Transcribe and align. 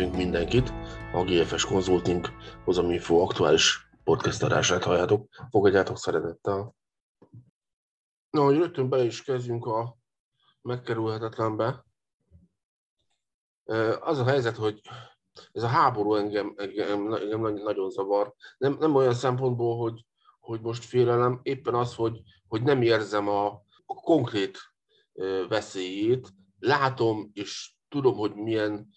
Köszöntünk 0.00 0.24
mindenkit, 0.24 0.72
a 1.12 1.24
GFS 1.24 1.64
Consulting 1.64 2.26
Hozaminfo 2.64 3.18
aktuális 3.18 3.88
podcast 4.04 4.42
adását 4.42 4.84
halljátok. 4.84 5.28
Fogadjátok 5.50 5.98
szeretettel. 5.98 6.74
Na, 8.30 8.42
hogy 8.42 8.56
rögtön 8.56 8.88
bele 8.88 9.04
is 9.04 9.22
kezdjünk 9.22 9.66
a 9.66 9.96
megkerülhetetlenbe. 10.62 11.84
Az 14.00 14.18
a 14.18 14.24
helyzet, 14.24 14.56
hogy 14.56 14.80
ez 15.52 15.62
a 15.62 15.66
háború 15.66 16.14
engem, 16.14 16.54
engem, 16.56 17.12
engem 17.12 17.40
nagyon 17.40 17.90
zavar. 17.90 18.34
Nem, 18.58 18.76
nem 18.78 18.94
olyan 18.94 19.14
szempontból, 19.14 19.76
hogy, 19.76 20.06
hogy 20.40 20.60
most 20.60 20.84
félelem, 20.84 21.40
éppen 21.42 21.74
az, 21.74 21.94
hogy, 21.94 22.22
hogy 22.48 22.62
nem 22.62 22.82
érzem 22.82 23.28
a, 23.28 23.62
konkrét 23.86 24.58
veszélyét. 25.48 26.28
Látom 26.58 27.30
és 27.32 27.72
tudom, 27.88 28.14
hogy 28.14 28.34
milyen 28.34 28.88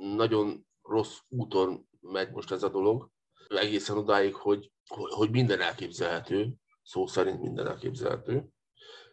nagyon 0.00 0.66
rossz 0.82 1.18
úton 1.28 1.88
megy 2.00 2.30
most 2.30 2.50
ez 2.50 2.62
a 2.62 2.68
dolog, 2.68 3.10
egészen 3.48 3.96
odáig, 3.96 4.34
hogy, 4.34 4.72
hogy 4.88 5.30
minden 5.30 5.60
elképzelhető, 5.60 6.54
szó 6.82 7.06
szerint 7.06 7.40
minden 7.40 7.66
elképzelhető, 7.66 8.48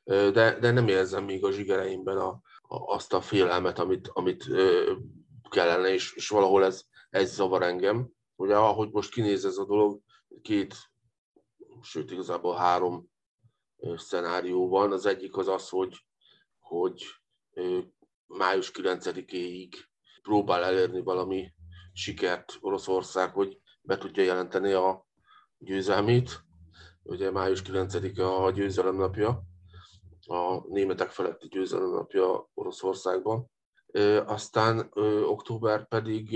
de, 0.03 0.59
de 0.59 0.71
nem 0.71 0.87
érzem 0.87 1.23
még 1.23 1.43
a 1.43 1.51
zsigereimben 1.51 2.17
a, 2.17 2.29
a, 2.61 2.93
azt 2.93 3.13
a 3.13 3.21
félelmet, 3.21 3.79
amit, 3.79 4.07
amit 4.07 4.45
kellene, 5.49 5.93
és, 5.93 6.13
és 6.13 6.29
valahol 6.29 6.63
ez, 6.63 6.83
ez 7.09 7.33
zavar 7.33 7.63
engem. 7.63 8.09
Ugye 8.35 8.55
ahogy 8.55 8.89
most 8.91 9.11
kinéz 9.11 9.45
ez 9.45 9.57
a 9.57 9.65
dolog, 9.65 10.01
két, 10.41 10.75
sőt 11.81 12.11
igazából 12.11 12.55
három 12.55 13.09
szenárió 13.95 14.69
van. 14.69 14.91
Az 14.91 15.05
egyik 15.05 15.37
az 15.37 15.47
az, 15.47 15.69
hogy, 15.69 16.05
hogy 16.59 17.05
május 18.25 18.71
9-éig 18.73 19.73
próbál 20.27 20.63
elérni 20.63 21.01
valami 21.01 21.53
sikert 21.93 22.57
Oroszország, 22.59 23.33
hogy 23.33 23.59
be 23.81 23.97
tudja 23.97 24.23
jelenteni 24.23 24.71
a 24.71 25.05
győzelmét. 25.57 26.39
Ugye 27.03 27.31
május 27.31 27.61
9-e 27.61 28.27
a 28.27 28.51
győzelem 28.51 28.95
napja, 28.95 29.43
a 30.27 30.67
németek 30.67 31.09
feletti 31.09 31.47
győzelem 31.47 31.89
napja 31.89 32.49
Oroszországban. 32.53 33.51
Aztán 34.25 34.91
október 35.25 35.87
pedig 35.87 36.29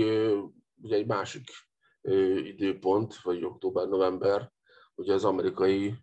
ugye 0.82 0.96
egy 0.96 1.06
másik 1.06 1.50
időpont, 2.42 3.16
vagy 3.22 3.44
október-november, 3.44 4.52
ugye 4.94 5.12
az 5.14 5.24
amerikai 5.24 5.94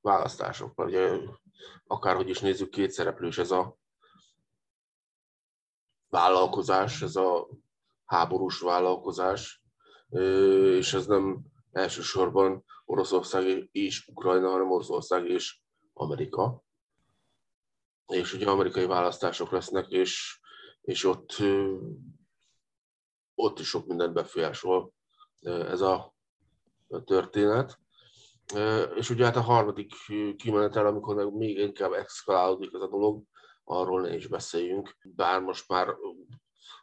választások, 0.00 0.80
ugye 0.80 1.16
akárhogy 1.86 2.28
is 2.28 2.40
nézzük, 2.40 2.70
két 2.70 2.90
szereplős 2.90 3.38
ez 3.38 3.50
a 3.50 3.78
vállalkozás, 6.10 7.02
ez 7.02 7.16
a 7.16 7.48
háborús 8.04 8.60
vállalkozás, 8.60 9.62
és 10.78 10.92
ez 10.92 11.06
nem 11.06 11.40
elsősorban 11.72 12.64
Oroszország 12.84 13.68
és 13.72 14.08
Ukrajna, 14.08 14.50
hanem 14.50 14.70
Oroszország 14.70 15.28
és 15.28 15.60
Amerika. 15.92 16.62
És 18.06 18.32
ugye 18.32 18.50
amerikai 18.50 18.86
választások 18.86 19.50
lesznek, 19.50 19.88
és, 19.88 20.40
és 20.80 21.04
ott, 21.04 21.36
ott 23.34 23.58
is 23.58 23.68
sok 23.68 23.86
mindent 23.86 24.12
befolyásol 24.12 24.92
ez 25.42 25.80
a 25.80 26.14
történet. 27.04 27.78
És 28.94 29.10
ugye 29.10 29.24
hát 29.24 29.36
a 29.36 29.40
harmadik 29.40 29.92
kimenetel, 30.36 30.86
amikor 30.86 31.30
még 31.30 31.58
inkább 31.58 31.92
exkalálódik 31.92 32.74
ez 32.74 32.80
a 32.80 32.88
dolog, 32.88 33.22
arról 33.64 34.00
ne 34.00 34.14
is 34.14 34.26
beszéljünk, 34.26 34.96
bár 35.02 35.40
most 35.40 35.68
már 35.68 35.88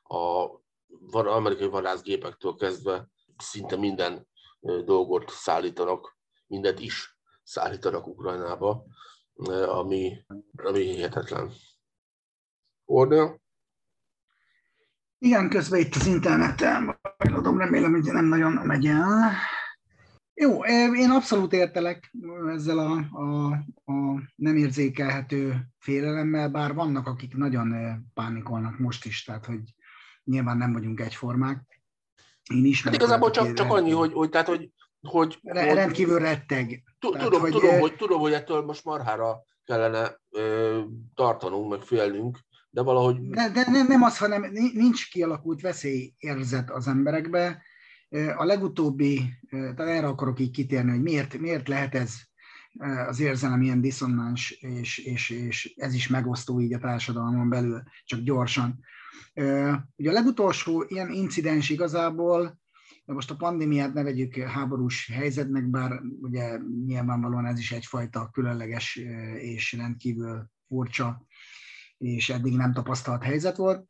a 0.03 1.27
amerikai 1.27 1.67
vadászgépektől 1.67 2.55
kezdve 2.55 3.07
szinte 3.37 3.75
minden 3.75 4.27
dolgot 4.85 5.29
szállítanak, 5.29 6.17
mindent 6.47 6.79
is 6.79 7.17
szállítanak 7.43 8.07
Ukrajnába, 8.07 8.85
ami, 9.67 10.25
ami 10.55 10.81
hihetetlen. 10.81 11.51
Ornél? 12.85 13.41
Igen, 15.17 15.49
közben 15.49 15.79
itt 15.79 15.95
az 15.95 16.05
interneten 16.05 16.99
adom, 17.17 17.57
remélem, 17.57 17.91
hogy 17.91 18.03
nem 18.03 18.25
nagyon 18.25 18.51
megy 18.51 18.85
el. 18.85 19.31
Jó, 20.39 20.63
én 20.95 21.09
abszolút 21.09 21.53
értelek 21.53 22.13
ezzel 22.47 22.77
a, 22.77 22.91
a, 23.17 23.51
a 23.91 24.21
nem 24.35 24.55
érzékelhető 24.55 25.55
félelemmel, 25.79 26.49
bár 26.49 26.73
vannak, 26.73 27.07
akik 27.07 27.35
nagyon 27.35 27.75
pánikolnak 28.13 28.79
most 28.79 29.05
is, 29.05 29.23
tehát 29.23 29.45
hogy 29.45 29.59
nyilván 30.23 30.57
nem 30.57 30.73
vagyunk 30.73 30.99
egyformák. 30.99 31.81
Én 32.53 32.65
is. 32.65 32.83
Hát 32.83 32.93
igazából 32.93 33.29
csak, 33.29 33.53
csak 33.53 33.71
annyi, 33.71 33.91
hogy, 33.91 34.13
hogy, 34.13 34.29
tehát, 34.29 34.47
hogy, 34.47 34.71
hogy, 35.01 35.39
rendkívül 35.43 36.19
retteg. 36.19 36.83
Tudom, 36.99 37.39
hogy, 37.41 37.51
tudom, 37.51 37.79
hogy, 37.79 37.95
tudom, 37.95 38.19
hogy 38.19 38.33
ettől 38.33 38.61
most 38.61 38.83
marhára 38.83 39.43
kellene 39.65 40.19
ö, 40.29 40.81
tartanunk, 41.15 41.69
meg 41.69 41.81
félnünk, 41.81 42.39
de 42.69 42.81
valahogy... 42.81 43.29
De, 43.29 43.49
de 43.49 43.69
nem, 43.69 43.87
nem 43.87 44.03
az, 44.03 44.17
hanem 44.17 44.51
nincs 44.73 45.09
kialakult 45.09 45.61
veszélyérzet 45.61 46.71
az 46.71 46.87
emberekbe, 46.87 47.61
a 48.37 48.43
legutóbbi, 48.43 49.33
tehát 49.49 49.79
erre 49.79 50.07
akarok 50.07 50.39
így 50.39 50.51
kitérni, 50.51 50.89
hogy 50.89 51.01
miért, 51.01 51.37
miért 51.37 51.67
lehet 51.67 51.95
ez 51.95 52.15
az 53.07 53.19
érzelem 53.19 53.61
ilyen 53.61 53.81
diszonans, 53.81 54.51
és, 54.51 54.97
és, 54.97 55.29
és 55.29 55.73
ez 55.75 55.93
is 55.93 56.07
megosztó 56.07 56.61
így 56.61 56.73
a 56.73 56.79
társadalmon 56.79 57.49
belül, 57.49 57.83
csak 58.03 58.19
gyorsan. 58.19 58.79
Ugye 59.95 60.09
a 60.09 60.13
legutolsó 60.13 60.85
ilyen 60.87 61.11
incidens 61.11 61.69
igazából, 61.69 62.59
de 63.05 63.13
most 63.13 63.31
a 63.31 63.35
pandémiát 63.35 63.93
ne 63.93 64.03
vegyük 64.03 64.35
háborús 64.35 65.09
helyzetnek, 65.13 65.69
bár 65.69 66.01
ugye 66.21 66.57
nyilvánvalóan 66.85 67.45
ez 67.45 67.59
is 67.59 67.71
egyfajta 67.71 68.29
különleges 68.31 68.95
és 69.35 69.73
rendkívül 69.73 70.49
furcsa 70.67 71.25
és 71.97 72.29
eddig 72.29 72.55
nem 72.55 72.73
tapasztalt 72.73 73.23
helyzet 73.23 73.55
volt 73.55 73.87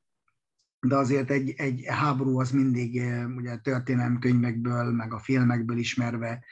de 0.79 0.95
azért 0.95 1.31
egy, 1.31 1.53
egy 1.57 1.83
háború 1.87 2.39
az 2.39 2.51
mindig 2.51 3.01
ugye 3.35 3.57
történelemkönyvekből, 3.57 4.91
meg 4.91 5.13
a 5.13 5.19
filmekből 5.19 5.77
ismerve 5.77 6.43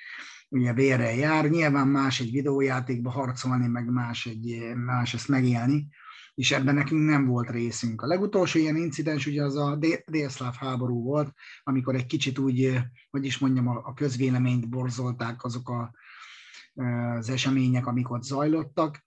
ugye 0.50 0.74
vérre 0.74 1.16
jár. 1.16 1.50
Nyilván 1.50 1.88
más 1.88 2.19
egy 2.19 2.31
videójátékba 2.31 3.09
harcolni, 3.09 3.68
meg 3.68 3.90
más, 3.90 4.25
egy, 4.25 4.74
más 4.75 5.13
ezt 5.13 5.28
megélni, 5.28 5.88
és 6.34 6.52
ebben 6.52 6.75
nekünk 6.75 7.09
nem 7.09 7.25
volt 7.25 7.50
részünk. 7.50 8.02
A 8.02 8.08
legutolsó 8.08 8.59
ilyen 8.59 8.75
incidens 8.75 9.25
ugye 9.25 9.44
az 9.44 9.56
a 9.56 9.80
délszláv 10.06 10.56
háború 10.56 11.03
volt, 11.03 11.34
amikor 11.63 11.96
egy 11.96 12.06
kicsit 12.06 12.40
úgy, 12.40 12.80
hogy 13.09 13.25
is 13.25 13.38
mondjam, 13.38 13.68
a 13.68 13.94
közvéleményt 13.94 14.69
borzolták 14.69 15.44
azok 15.44 15.69
a, 15.69 15.92
az 17.18 17.30
események, 17.30 17.86
amik 17.86 18.12
ott 18.12 18.24
zajlottak, 18.24 19.06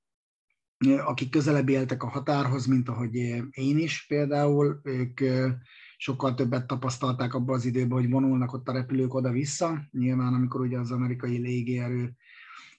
akik 0.86 1.30
közelebb 1.30 1.68
éltek 1.68 2.02
a 2.02 2.08
határhoz, 2.08 2.66
mint 2.66 2.88
ahogy 2.88 3.14
én 3.50 3.78
is 3.78 4.06
például, 4.06 4.80
ők 4.82 5.20
sokkal 5.96 6.34
többet 6.34 6.66
tapasztalták 6.66 7.34
abban 7.34 7.54
az 7.54 7.64
időben, 7.64 7.98
hogy 7.98 8.10
vonulnak 8.10 8.52
ott 8.52 8.68
a 8.68 8.72
repülők 8.72 9.14
oda-vissza. 9.14 9.82
Nyilván, 9.90 10.34
amikor 10.34 10.60
ugye 10.60 10.78
az 10.78 10.90
amerikai 10.90 11.38
légierő 11.38 12.16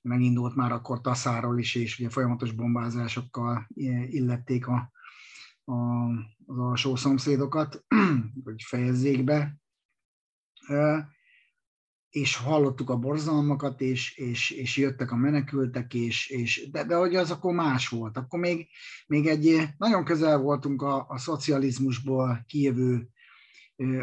megindult 0.02 0.56
már 0.56 0.72
akkor 0.72 1.02
Taszáról 1.02 1.60
is, 1.60 1.76
és 1.76 2.00
ugye 2.00 2.10
folyamatos 2.10 2.52
bombázásokkal 2.52 3.68
illették 4.10 4.68
a, 4.68 4.92
a, 5.64 5.74
az 6.46 6.58
alsó 6.58 6.96
szomszédokat, 6.96 7.86
hogy 8.44 8.64
fejezzék 8.64 9.24
be 9.24 9.58
és 12.10 12.36
hallottuk 12.36 12.90
a 12.90 12.98
borzalmakat, 12.98 13.82
és, 13.82 14.18
és, 14.18 14.50
és 14.50 14.78
jöttek 14.78 15.12
a 15.12 15.16
menekültek, 15.16 15.94
és, 15.94 16.30
és 16.30 16.70
de, 16.72 16.84
de 16.84 16.96
hogy 16.96 17.16
az 17.16 17.32
akkor 17.32 17.54
más 17.54 17.88
volt. 17.88 18.18
Akkor 18.18 18.40
még, 18.40 18.68
még 19.08 19.28
egy, 19.28 19.68
nagyon 19.78 20.04
közel 20.04 20.38
voltunk 20.38 20.82
a, 20.82 21.06
a 21.08 21.18
szocializmusból 21.18 22.46
kijövő 22.48 23.10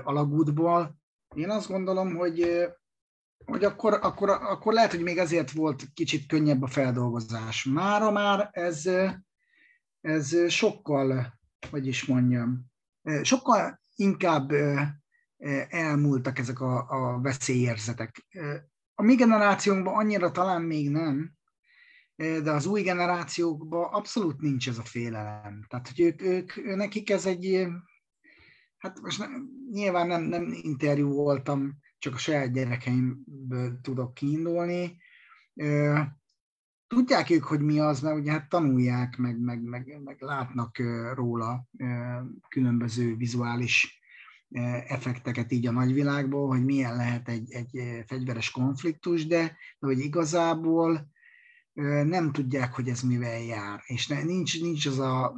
alagútból. 0.05 0.99
Én 1.35 1.51
azt 1.51 1.69
gondolom, 1.69 2.15
hogy, 2.15 2.67
hogy 3.45 3.65
akkor, 3.65 3.99
akkor, 4.03 4.29
akkor 4.31 4.73
lehet, 4.73 4.91
hogy 4.91 5.03
még 5.03 5.19
ezért 5.19 5.51
volt 5.51 5.93
kicsit 5.95 6.27
könnyebb 6.27 6.63
a 6.63 6.67
feldolgozás. 6.67 7.65
Mára 7.65 8.11
már 8.11 8.49
ez, 8.53 8.91
ez 10.01 10.51
sokkal, 10.51 11.39
hogy 11.71 11.87
is 11.87 12.05
mondjam, 12.05 12.67
sokkal 13.23 13.81
inkább 13.95 14.53
elmúltak 15.69 16.39
ezek 16.39 16.61
a, 16.61 16.87
a 16.89 17.21
veszélyérzetek. 17.21 18.27
A 18.95 19.03
mi 19.03 19.15
generációnkban 19.15 19.95
annyira 19.95 20.31
talán 20.31 20.63
még 20.63 20.91
nem, 20.91 21.35
de 22.17 22.51
az 22.51 22.67
új 22.67 22.83
generációkban 22.83 23.85
abszolút 23.93 24.41
nincs 24.41 24.69
ez 24.69 24.79
a 24.79 24.83
félelem. 24.83 25.65
Tehát, 25.69 25.89
hogy 25.89 26.01
ők, 26.01 26.23
ők 26.23 26.77
nekik 26.77 27.11
ez 27.11 27.27
egy, 27.27 27.67
hát 28.77 29.01
most 29.01 29.19
nem, 29.19 29.49
nyilván 29.71 30.07
nem, 30.07 30.23
nem 30.23 30.49
interjú 30.61 31.13
voltam, 31.13 31.79
csak 31.99 32.15
a 32.15 32.19
saját 32.19 32.53
gyerekeimből 32.53 33.81
tudok 33.81 34.15
kiindulni. 34.15 34.97
Tudják 36.87 37.31
ők, 37.31 37.45
hogy 37.45 37.61
mi 37.61 37.81
az, 37.81 38.01
mert 38.01 38.17
ugye 38.17 38.31
hát 38.31 38.49
tanulják, 38.49 39.17
meg, 39.17 39.41
meg, 39.41 39.63
meg, 39.63 40.01
meg 40.05 40.21
látnak 40.21 40.79
róla 41.15 41.67
különböző 42.49 43.17
vizuális 43.17 44.01
effekteket 44.87 45.53
így 45.53 45.67
a 45.67 45.71
nagyvilágból, 45.71 46.49
hogy 46.49 46.65
milyen 46.65 46.97
lehet 46.97 47.29
egy, 47.29 47.53
egy 47.53 48.05
fegyveres 48.07 48.51
konfliktus, 48.51 49.27
de, 49.27 49.43
de 49.79 49.87
hogy 49.87 49.99
igazából 49.99 51.11
nem 52.05 52.33
tudják, 52.33 52.75
hogy 52.75 52.89
ez 52.89 53.03
mivel 53.03 53.39
jár, 53.41 53.83
és 53.87 54.07
ne, 54.07 54.23
nincs, 54.23 54.61
nincs 54.61 54.87
az 54.87 54.99
a 54.99 55.35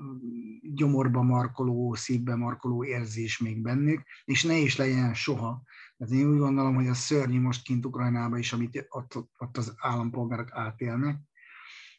gyomorba 0.62 1.22
markoló, 1.22 1.94
szívbe 1.94 2.34
markoló 2.34 2.84
érzés 2.84 3.38
még 3.38 3.62
bennük, 3.62 4.02
és 4.24 4.44
ne 4.44 4.56
is 4.56 4.76
legyen 4.76 5.14
soha. 5.14 5.62
Tehát 5.96 6.14
én 6.14 6.30
úgy 6.30 6.38
gondolom, 6.38 6.74
hogy 6.74 6.86
a 6.86 6.94
szörnyű 6.94 7.40
most 7.40 7.62
kint 7.62 7.86
Ukrajnában 7.86 8.38
is, 8.38 8.52
amit 8.52 8.86
ott, 8.88 9.14
ott 9.38 9.56
az 9.56 9.74
állampolgárok 9.76 10.48
átélnek, 10.52 11.20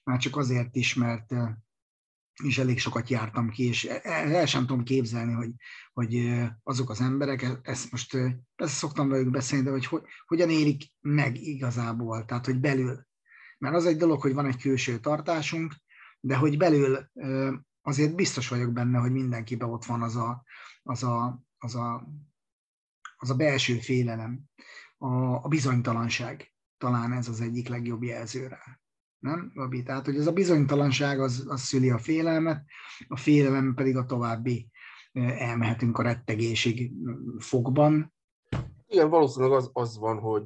már 0.03 0.19
csak 0.19 0.37
azért 0.37 0.75
is, 0.75 0.93
mert 0.93 1.33
és 2.43 2.57
elég 2.57 2.79
sokat 2.79 3.09
jártam 3.09 3.49
ki, 3.49 3.63
és 3.63 3.85
el, 3.85 4.33
el 4.33 4.45
sem 4.45 4.65
tudom 4.65 4.83
képzelni, 4.83 5.33
hogy, 5.33 5.51
hogy 5.93 6.39
azok 6.63 6.89
az 6.89 7.01
emberek, 7.01 7.41
e, 7.41 7.59
ezt 7.63 7.91
most 7.91 8.17
ezt 8.55 8.73
szoktam 8.73 9.09
velük 9.09 9.29
beszélni, 9.29 9.65
de 9.65 9.71
hogy, 9.71 9.85
hogy 9.85 10.01
hogyan 10.25 10.49
élik 10.49 10.83
meg 10.99 11.37
igazából, 11.37 12.25
tehát 12.25 12.45
hogy 12.45 12.59
belül. 12.59 13.07
Mert 13.57 13.75
az 13.75 13.85
egy 13.85 13.97
dolog, 13.97 14.21
hogy 14.21 14.33
van 14.33 14.45
egy 14.45 14.57
külső 14.57 14.99
tartásunk, 14.99 15.75
de 16.19 16.35
hogy 16.35 16.57
belül 16.57 17.09
azért 17.81 18.15
biztos 18.15 18.47
vagyok 18.47 18.71
benne, 18.73 18.99
hogy 18.99 19.11
mindenkiben 19.11 19.69
ott 19.69 19.85
van 19.85 20.01
az 20.01 20.15
a, 20.15 20.43
az 20.83 21.03
a, 21.03 21.43
az 21.57 21.75
a, 21.75 22.07
az 23.17 23.29
a 23.29 23.35
belső 23.35 23.79
félelem, 23.79 24.39
a, 24.97 25.43
a 25.43 25.47
bizonytalanság. 25.47 26.53
Talán 26.77 27.13
ez 27.13 27.27
az 27.27 27.41
egyik 27.41 27.67
legjobb 27.67 28.03
jelző 28.03 28.47
rá. 28.47 28.79
Nem, 29.19 29.51
Gabi? 29.53 29.83
Tehát, 29.83 30.05
hogy 30.05 30.15
ez 30.15 30.27
a 30.27 30.31
bizonytalanság 30.31 31.19
az, 31.19 31.45
az 31.47 31.61
szüli 31.61 31.89
a 31.89 31.97
félelmet, 31.97 32.63
a 33.07 33.17
félelem 33.17 33.73
pedig 33.73 33.97
a 33.97 34.05
további 34.05 34.67
elmehetünk 35.37 35.97
a 35.97 36.03
rettegésig 36.03 36.91
fogban. 37.37 38.13
Igen, 38.87 39.09
valószínűleg 39.09 39.57
az, 39.57 39.69
az 39.73 39.97
van, 39.97 40.19
hogy... 40.19 40.45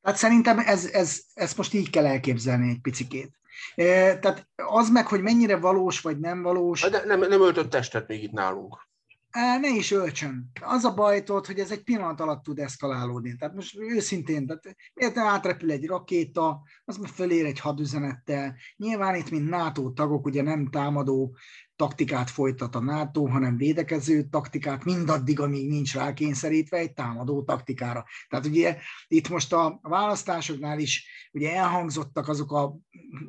Tehát 0.00 0.18
szerintem 0.18 0.58
ez, 0.58 0.84
ez, 0.84 1.20
ezt 1.34 1.56
most 1.56 1.74
így 1.74 1.90
kell 1.90 2.06
elképzelni 2.06 2.70
egy 2.70 2.80
picikét. 2.80 3.40
Tehát 3.74 4.48
az 4.54 4.90
meg, 4.90 5.06
hogy 5.06 5.22
mennyire 5.22 5.56
valós 5.56 6.00
vagy 6.00 6.18
nem 6.18 6.42
valós... 6.42 6.80
De 6.80 7.04
nem, 7.04 7.18
nem 7.18 7.42
öltött 7.42 7.70
testet 7.70 8.08
még 8.08 8.22
itt 8.22 8.32
nálunk 8.32 8.90
ne 9.32 9.68
is 9.68 9.90
öltsön. 9.90 10.50
Az 10.60 10.84
a 10.84 10.94
baj 10.94 11.22
ott, 11.28 11.46
hogy 11.46 11.58
ez 11.58 11.70
egy 11.70 11.82
pillanat 11.82 12.20
alatt 12.20 12.42
tud 12.42 12.58
eszkalálódni. 12.58 13.36
Tehát 13.36 13.54
most 13.54 13.78
őszintén, 13.78 14.46
tehát 14.46 14.76
miért 14.94 15.14
nem 15.14 15.26
átrepül 15.26 15.70
egy 15.70 15.86
rakéta, 15.86 16.62
az 16.84 16.98
fölér 17.14 17.44
egy 17.44 17.60
hadüzenettel. 17.60 18.56
Nyilván 18.76 19.14
itt, 19.14 19.30
mint 19.30 19.48
NATO 19.48 19.90
tagok, 19.90 20.26
ugye 20.26 20.42
nem 20.42 20.70
támadó 20.70 21.36
taktikát 21.82 22.30
folytat 22.30 22.74
a 22.74 22.80
NATO, 22.80 23.26
hanem 23.26 23.56
védekező 23.56 24.22
taktikát, 24.22 24.84
mindaddig, 24.84 25.40
amíg 25.40 25.68
nincs 25.68 25.94
rákényszerítve 25.94 26.76
egy 26.76 26.92
támadó 26.92 27.42
taktikára. 27.42 28.04
Tehát 28.28 28.46
ugye 28.46 28.78
itt 29.08 29.28
most 29.28 29.52
a 29.52 29.78
választásoknál 29.82 30.78
is 30.78 31.06
ugye 31.32 31.54
elhangzottak 31.54 32.28
azok 32.28 32.52
a 32.52 32.76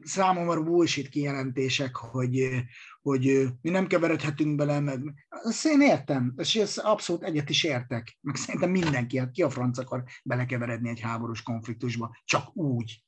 számomra 0.02 0.64
bullshit 0.64 1.10
kijelentések, 1.10 1.96
hogy, 1.96 2.64
hogy 3.02 3.48
mi 3.62 3.70
nem 3.70 3.88
keveredhetünk 3.88 4.56
bele, 4.56 4.80
meg 4.80 5.00
ezt 5.44 5.66
én 5.66 5.82
értem, 5.82 6.34
és 6.38 6.56
ezt 6.56 6.78
abszolút 6.78 7.24
egyet 7.24 7.50
is 7.50 7.64
értek, 7.64 8.18
meg 8.22 8.36
szerintem 8.36 8.70
mindenki, 8.70 9.18
hát 9.18 9.32
ki 9.32 9.44
a 9.44 9.50
franc 9.50 9.78
akar 9.78 10.04
belekeveredni 10.24 10.90
egy 10.90 11.00
háborús 11.00 11.42
konfliktusba, 11.42 12.18
csak 12.26 12.56
úgy. 12.58 13.04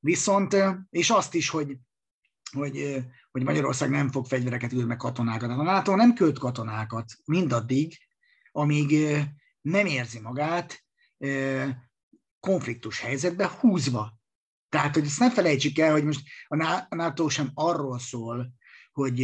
Viszont, 0.00 0.56
és 0.90 1.10
azt 1.10 1.34
is, 1.34 1.48
hogy 1.48 1.76
hogy, 2.52 3.04
hogy 3.30 3.42
Magyarország 3.42 3.90
nem 3.90 4.10
fog 4.10 4.26
fegyvereket 4.26 4.72
ülni 4.72 4.86
meg 4.86 4.96
katonákat. 4.96 5.50
A 5.50 5.62
NATO 5.62 5.96
nem 5.96 6.14
költ 6.14 6.38
katonákat 6.38 7.12
mindaddig, 7.24 7.98
amíg 8.52 9.16
nem 9.60 9.86
érzi 9.86 10.20
magát 10.20 10.84
konfliktus 12.40 13.00
helyzetbe 13.00 13.50
húzva. 13.60 14.18
Tehát, 14.68 14.94
hogy 14.94 15.04
ezt 15.04 15.18
ne 15.18 15.30
felejtsük 15.30 15.78
el, 15.78 15.92
hogy 15.92 16.04
most 16.04 16.22
a 16.48 16.94
NATO 16.94 17.28
sem 17.28 17.50
arról 17.54 17.98
szól, 17.98 18.52
hogy 18.92 19.22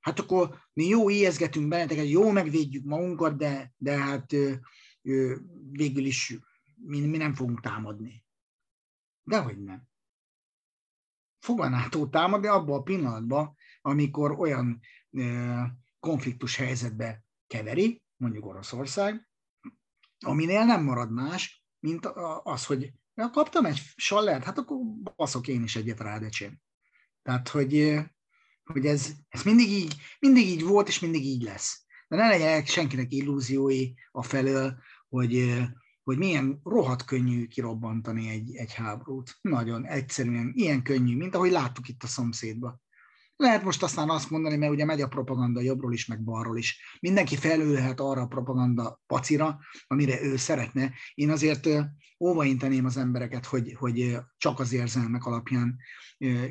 hát 0.00 0.20
akkor 0.20 0.58
mi 0.72 0.84
jó 0.86 1.08
ijeszgetünk 1.08 1.68
benneteket, 1.68 2.08
jó 2.08 2.30
megvédjük 2.30 2.84
magunkat, 2.84 3.36
de, 3.36 3.72
de 3.76 3.98
hát 3.98 4.34
végül 5.70 6.04
is 6.04 6.38
mi, 6.74 7.00
mi 7.00 7.16
nem 7.16 7.34
fogunk 7.34 7.60
támadni. 7.60 8.24
Dehogy 9.22 9.62
nem 9.62 9.90
fog 11.42 11.60
a 11.60 11.68
NATO 11.68 12.08
támadni 12.08 12.46
abban 12.46 12.78
a 12.78 12.82
pillanatban, 12.82 13.56
amikor 13.80 14.30
olyan 14.30 14.80
konfliktus 16.00 16.56
helyzetbe 16.56 17.24
keveri, 17.46 18.02
mondjuk 18.16 18.46
Oroszország, 18.46 19.28
aminél 20.18 20.64
nem 20.64 20.84
marad 20.84 21.12
más, 21.12 21.64
mint 21.78 22.06
az, 22.42 22.66
hogy 22.66 22.92
ja, 23.14 23.30
kaptam 23.30 23.64
egy 23.64 23.80
sallert, 23.96 24.44
hát 24.44 24.58
akkor 24.58 24.76
baszok 25.16 25.48
én 25.48 25.62
is 25.62 25.76
egyet 25.76 26.00
rádecsém. 26.00 26.60
Tehát, 27.22 27.48
hogy, 27.48 27.98
hogy 28.64 28.86
ez, 28.86 29.12
ez 29.28 29.42
mindig, 29.42 29.68
így, 29.68 29.96
mindig 30.18 30.46
így 30.46 30.62
volt, 30.62 30.88
és 30.88 30.98
mindig 30.98 31.24
így 31.24 31.42
lesz. 31.42 31.84
De 32.08 32.16
ne 32.16 32.28
legyenek 32.28 32.66
senkinek 32.66 33.12
illúziói 33.12 33.92
a 34.10 34.22
felől, 34.22 34.78
hogy 35.08 35.62
hogy 36.02 36.18
milyen 36.18 36.60
rohadt 36.64 37.04
könnyű 37.04 37.46
kirobbantani 37.46 38.28
egy, 38.28 38.56
egy 38.56 38.74
háborút. 38.74 39.38
Nagyon 39.40 39.86
egyszerűen, 39.86 40.52
ilyen 40.54 40.82
könnyű, 40.82 41.16
mint 41.16 41.34
ahogy 41.34 41.50
láttuk 41.50 41.88
itt 41.88 42.02
a 42.02 42.06
szomszédba. 42.06 42.80
Lehet 43.36 43.64
most 43.64 43.82
aztán 43.82 44.10
azt 44.10 44.30
mondani, 44.30 44.56
mert 44.56 44.72
ugye 44.72 44.84
megy 44.84 45.00
a 45.00 45.08
propaganda 45.08 45.60
jobbról 45.60 45.92
is, 45.92 46.06
meg 46.06 46.22
balról 46.22 46.58
is. 46.58 46.98
Mindenki 47.00 47.36
felülhet 47.36 48.00
arra 48.00 48.20
a 48.20 48.26
propaganda 48.26 49.00
pacira, 49.06 49.58
amire 49.86 50.22
ő 50.22 50.36
szeretne. 50.36 50.92
Én 51.14 51.30
azért 51.30 51.68
óvainteném 52.20 52.84
az 52.84 52.96
embereket, 52.96 53.46
hogy, 53.46 53.74
hogy 53.78 54.16
csak 54.36 54.60
az 54.60 54.72
érzelmek 54.72 55.24
alapján 55.24 55.76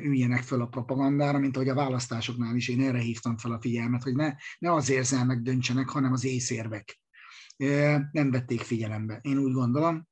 üljenek 0.02 0.42
föl 0.42 0.62
a 0.62 0.66
propagandára, 0.66 1.38
mint 1.38 1.56
ahogy 1.56 1.68
a 1.68 1.74
választásoknál 1.74 2.56
is 2.56 2.68
én 2.68 2.80
erre 2.80 2.98
hívtam 2.98 3.36
fel 3.36 3.52
a 3.52 3.60
figyelmet, 3.60 4.02
hogy 4.02 4.14
ne, 4.14 4.32
ne 4.58 4.72
az 4.72 4.90
érzelmek 4.90 5.40
döntsenek, 5.40 5.88
hanem 5.88 6.12
az 6.12 6.24
észérvek 6.24 7.01
nem 8.12 8.30
vették 8.30 8.60
figyelembe. 8.60 9.18
Én 9.22 9.38
úgy 9.38 9.52
gondolom, 9.52 10.08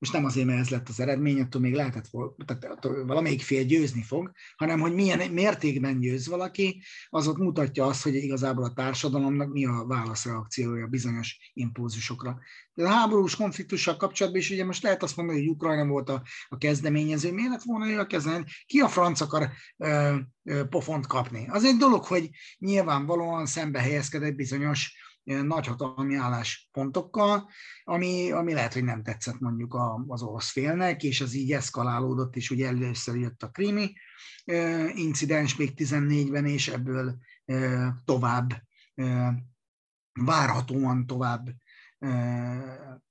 most 0.00 0.12
nem 0.12 0.24
azért, 0.24 0.46
mert 0.46 0.58
ez 0.58 0.68
lett 0.68 0.88
az 0.88 1.00
eredmény, 1.00 1.40
attól 1.40 1.60
még 1.60 1.74
lehetett, 1.74 2.10
tehát 2.46 2.64
attól 2.64 3.06
valamelyik 3.06 3.42
fél 3.42 3.64
győzni 3.64 4.02
fog, 4.02 4.30
hanem 4.56 4.80
hogy 4.80 4.94
milyen 4.94 5.30
mértékben 5.30 6.00
győz 6.00 6.28
valaki, 6.28 6.82
az 7.08 7.28
ott 7.28 7.36
mutatja 7.36 7.86
azt, 7.86 8.02
hogy 8.02 8.14
igazából 8.14 8.64
a 8.64 8.72
társadalomnak 8.72 9.52
mi 9.52 9.66
a 9.66 9.84
válaszreakciója 9.86 10.86
bizonyos 10.86 11.50
impulzusokra. 11.52 12.38
De 12.74 12.84
a 12.84 12.88
háborús 12.88 13.36
konfliktussal 13.36 13.96
kapcsolatban 13.96 14.40
is 14.40 14.50
ugye 14.50 14.64
most 14.64 14.82
lehet 14.82 15.02
azt 15.02 15.16
mondani, 15.16 15.38
hogy 15.38 15.48
Ukrajna 15.48 15.86
volt 15.86 16.08
a, 16.08 16.22
a 16.48 16.56
kezdeményező, 16.56 17.32
miért 17.32 17.50
lett 17.50 17.62
volna 17.62 17.88
ő 17.88 17.98
a 17.98 18.06
kezelni? 18.06 18.44
Ki 18.66 18.78
a 18.78 18.88
franc 18.88 19.20
akar 19.20 19.50
ö, 19.76 20.16
ö, 20.42 20.64
pofont 20.64 21.06
kapni? 21.06 21.46
Az 21.48 21.64
egy 21.64 21.76
dolog, 21.76 22.04
hogy 22.04 22.30
nyilvánvalóan 22.58 23.46
szembe 23.46 23.80
helyezkedett 23.80 24.34
bizonyos 24.34 24.94
nagyhatalmi 25.24 26.14
álláspontokkal, 26.14 27.50
ami, 27.84 28.30
ami 28.30 28.52
lehet, 28.52 28.72
hogy 28.72 28.84
nem 28.84 29.02
tetszett 29.02 29.38
mondjuk 29.38 29.76
az 30.06 30.22
orosz 30.22 30.50
félnek, 30.50 31.02
és 31.02 31.20
az 31.20 31.34
így 31.34 31.52
eszkalálódott, 31.52 32.36
és 32.36 32.50
ugye 32.50 32.66
először 32.66 33.16
jött 33.16 33.42
a 33.42 33.50
krimi 33.50 33.92
incidens 34.94 35.56
még 35.56 35.72
14-ben, 35.76 36.46
és 36.46 36.68
ebből 36.68 37.18
tovább, 38.04 38.62
várhatóan 40.12 41.06
tovább 41.06 41.48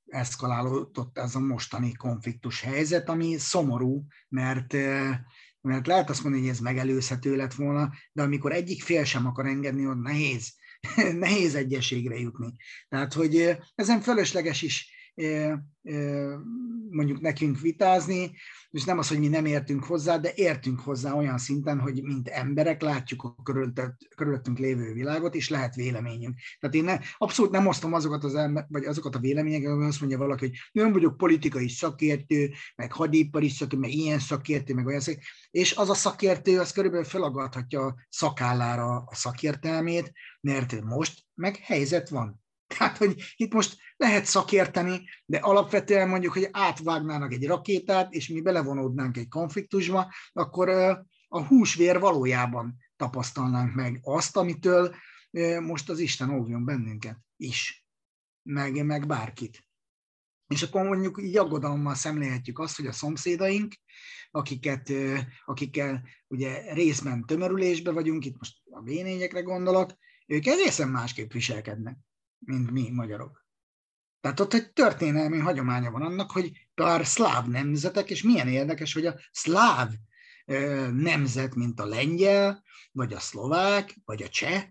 eszkalálódott 0.06 1.18
ez 1.18 1.36
a 1.36 1.40
mostani 1.40 1.94
konfliktus 1.94 2.62
helyzet, 2.62 3.10
ami 3.10 3.38
szomorú, 3.38 4.06
mert 4.28 4.74
mert 5.62 5.88
lehet 5.88 6.10
azt 6.10 6.24
mondani, 6.24 6.44
hogy 6.44 6.54
ez 6.54 6.60
megelőzhető 6.60 7.36
lett 7.36 7.54
volna, 7.54 7.92
de 8.12 8.22
amikor 8.22 8.52
egyik 8.52 8.84
fél 8.84 9.04
sem 9.04 9.26
akar 9.26 9.46
engedni, 9.46 9.88
ott 9.88 10.02
nehéz 10.02 10.54
nehéz 11.14 11.56
egyeségre 11.56 12.20
jutni. 12.20 12.56
Tehát, 12.90 13.14
hogy 13.14 13.58
ezen 13.76 14.02
fölösleges 14.02 14.62
is 14.62 14.99
mondjuk 16.90 17.22
nekünk 17.22 17.60
vitázni, 17.60 18.32
és 18.70 18.84
nem 18.84 18.98
az, 18.98 19.08
hogy 19.08 19.20
mi 19.20 19.28
nem 19.28 19.46
értünk 19.46 19.84
hozzá, 19.84 20.18
de 20.18 20.32
értünk 20.36 20.80
hozzá 20.80 21.14
olyan 21.14 21.38
szinten, 21.38 21.80
hogy 21.80 22.04
mint 22.04 22.28
emberek 22.28 22.82
látjuk 22.82 23.24
a 23.24 23.36
körülöttünk 24.16 24.58
lévő 24.58 24.94
világot, 24.94 25.36
és 25.36 25.50
lehet 25.50 25.76
véleményünk. 25.76 26.40
Tehát 26.60 26.76
én 26.76 26.84
ne, 26.84 26.98
abszolút 27.18 27.52
nem 27.52 27.68
osztom 27.68 27.94
azokat, 27.94 28.24
az 28.24 28.36
ember, 28.36 28.66
vagy 28.70 28.86
azokat 28.86 29.16
a 29.16 29.20
véleményeket, 29.20 29.74
hogy 29.74 29.86
azt 29.86 30.00
mondja 30.00 30.18
valaki, 30.18 30.46
hogy 30.46 30.58
nem 30.72 30.92
vagyok 30.92 31.18
politikai 31.18 31.70
szakértő, 31.70 32.52
meg 32.76 32.92
hadipari 32.92 33.50
szakértő, 33.50 33.78
meg 33.78 33.92
ilyen 33.92 34.20
szakértő, 34.20 34.74
meg 34.74 34.86
olyan 34.86 35.00
szakértő, 35.00 35.26
és 35.52 35.76
az 35.76 35.90
a 35.90 35.94
szakértő, 35.94 36.60
az 36.60 36.72
körülbelül 36.72 37.06
felagadhatja 37.06 37.86
a 37.86 37.96
szakállára 38.10 39.04
a 39.06 39.16
szakértelmét, 39.16 40.12
mert 40.42 40.82
most 40.82 41.24
meg 41.34 41.56
helyzet 41.56 42.10
van. 42.10 42.42
Tehát, 42.78 42.98
hogy 42.98 43.34
itt 43.36 43.54
most 43.54 43.78
lehet 43.98 44.26
szakérteni, 44.26 45.10
de 45.26 45.38
alapvetően 45.38 46.10
mondjuk, 46.10 46.34
hogy 46.34 46.48
átvágnának 46.52 47.34
egy 47.34 47.48
rakétát, 47.48 48.14
és 48.14 48.28
mi 48.28 48.42
belevonódnánk 48.42 49.18
egy 49.18 49.28
konfliktusba, 49.28 50.14
akkor 50.32 50.70
a 51.28 51.46
húsvér 51.46 52.00
valójában 52.00 52.78
tapasztalnánk 52.96 53.74
meg 53.74 54.00
azt, 54.04 54.38
amitől 54.38 54.96
most 55.60 55.90
az 55.90 56.00
Isten 56.00 56.30
óvjon 56.30 56.66
bennünket 56.66 57.18
is, 57.38 57.86
meg, 58.42 58.86
meg 58.86 59.08
bárkit. 59.08 59.64
És 60.48 60.62
akkor 60.62 60.86
mondjuk 60.86 61.22
így 61.22 61.38
aggodalommal 61.38 61.96
szemlélhetjük 61.96 62.60
azt, 62.60 62.76
hogy 62.76 62.88
a 62.88 62.92
szomszédaink, 62.92 63.76
akiket, 64.32 64.92
akikkel 65.46 66.08
ugye 66.28 66.74
részben 66.74 67.26
tömörülésbe 67.26 67.92
vagyunk, 67.92 68.26
itt 68.26 68.38
most 68.38 68.58
a 68.72 68.82
vénényekre 68.82 69.42
gondolok, 69.42 69.94
ők 70.26 70.46
egészen 70.46 70.90
másképp 70.90 71.32
viselkednek, 71.32 71.98
mint 72.40 72.72
mi 72.72 72.90
magyarok. 72.90 73.46
Tehát 74.22 74.40
ott 74.40 74.54
egy 74.54 74.72
történelmi 74.72 75.38
hagyománya 75.38 75.92
van 75.92 76.02
annak, 76.02 76.32
hogy 76.32 76.52
pár 76.74 77.06
szláv 77.06 77.48
nemzetek, 77.48 78.10
és 78.10 78.24
milyen 78.24 78.48
érdekes, 78.48 78.94
hogy 78.94 79.06
a 79.06 79.20
szláv 79.32 79.90
nemzet, 80.92 81.56
mint 81.56 81.80
a 81.80 81.86
lengyel, 81.86 82.64
vagy 82.92 83.14
a 83.14 83.20
szlovák, 83.20 83.96
vagy 84.06 84.24
a 84.24 84.30
cseh, 84.30 84.64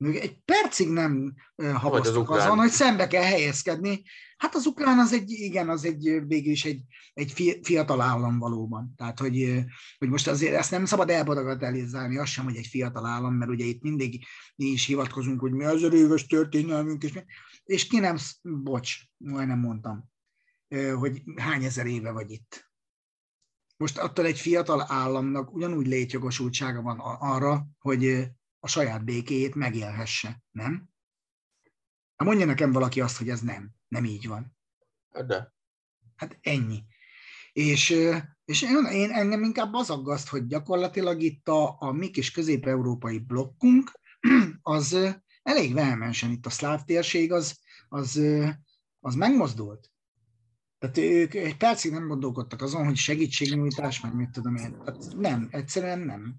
még 0.00 0.16
egy 0.16 0.38
percig 0.44 0.88
nem 0.88 1.34
haboztak 1.56 2.30
az 2.30 2.44
azon, 2.44 2.58
hogy 2.58 2.70
szembe 2.70 3.06
kell 3.06 3.22
helyezkedni. 3.22 4.02
Hát 4.36 4.54
az 4.54 4.66
ukrán 4.66 4.98
az 4.98 5.12
egy, 5.12 5.30
igen, 5.30 5.68
az 5.68 5.84
egy 5.84 6.22
végül 6.26 6.52
is 6.52 6.64
egy, 6.64 6.82
egy 7.12 7.60
fiatal 7.62 8.00
állam 8.00 8.38
valóban. 8.38 8.94
Tehát, 8.96 9.18
hogy, 9.18 9.64
hogy 9.98 10.08
most 10.08 10.28
azért 10.28 10.54
ezt 10.54 10.70
nem 10.70 10.84
szabad 10.84 11.10
elbadagatellizálni, 11.10 12.18
az 12.18 12.28
sem, 12.28 12.44
hogy 12.44 12.56
egy 12.56 12.66
fiatal 12.66 13.06
állam, 13.06 13.34
mert 13.34 13.50
ugye 13.50 13.64
itt 13.64 13.82
mindig 13.82 14.24
mi 14.56 14.66
is 14.66 14.86
hivatkozunk, 14.86 15.40
hogy 15.40 15.52
mi 15.52 15.64
az 15.64 15.82
éves 15.82 16.26
történelmünk, 16.26 17.02
és, 17.02 17.22
és 17.64 17.86
ki 17.86 17.98
nem, 17.98 18.16
bocs, 18.42 18.96
majdnem 19.16 19.58
mondtam, 19.58 20.10
hogy 20.98 21.22
hány 21.36 21.64
ezer 21.64 21.86
éve 21.86 22.10
vagy 22.10 22.30
itt. 22.30 22.70
Most 23.76 23.98
attól 23.98 24.24
egy 24.24 24.38
fiatal 24.38 24.84
államnak 24.88 25.54
ugyanúgy 25.54 25.86
létjogosultsága 25.86 26.82
van 26.82 26.98
arra, 27.20 27.66
hogy 27.78 28.30
a 28.60 28.68
saját 28.68 29.04
békéjét 29.04 29.54
megélhesse, 29.54 30.42
nem? 30.50 30.88
Hát 32.16 32.28
mondja 32.28 32.46
nekem 32.46 32.72
valaki 32.72 33.00
azt, 33.00 33.16
hogy 33.16 33.28
ez 33.28 33.40
nem. 33.40 33.70
Nem 33.88 34.04
így 34.04 34.28
van. 34.28 34.56
Hát 35.12 35.26
de. 35.26 35.54
Hát 36.16 36.38
ennyi. 36.40 36.84
És, 37.52 37.90
és 38.44 38.62
én, 38.62 38.84
én 38.84 39.10
engem 39.10 39.42
inkább 39.42 39.74
az 39.74 39.90
aggaszt, 39.90 40.28
hogy 40.28 40.46
gyakorlatilag 40.46 41.20
itt 41.22 41.48
a, 41.48 41.76
a 41.80 41.92
mi 41.92 42.10
kis 42.10 42.30
közép-európai 42.30 43.18
blokkunk, 43.18 43.92
az 44.62 44.96
elég 45.42 45.74
vehemensen 45.74 46.30
itt 46.30 46.46
a 46.46 46.50
szláv 46.50 46.84
térség, 46.84 47.32
az, 47.32 47.58
az, 47.88 48.20
az 49.00 49.14
megmozdult. 49.14 49.90
Tehát 50.78 50.98
ők 50.98 51.34
egy 51.34 51.56
percig 51.56 51.92
nem 51.92 52.08
gondolkodtak 52.08 52.62
azon, 52.62 52.84
hogy 52.84 52.96
segítségnyújtás, 52.96 54.00
meg 54.00 54.14
mit 54.14 54.30
tudom 54.30 54.56
én. 54.56 54.78
Tehát 54.84 55.14
nem, 55.16 55.48
egyszerűen 55.50 55.98
nem. 55.98 56.36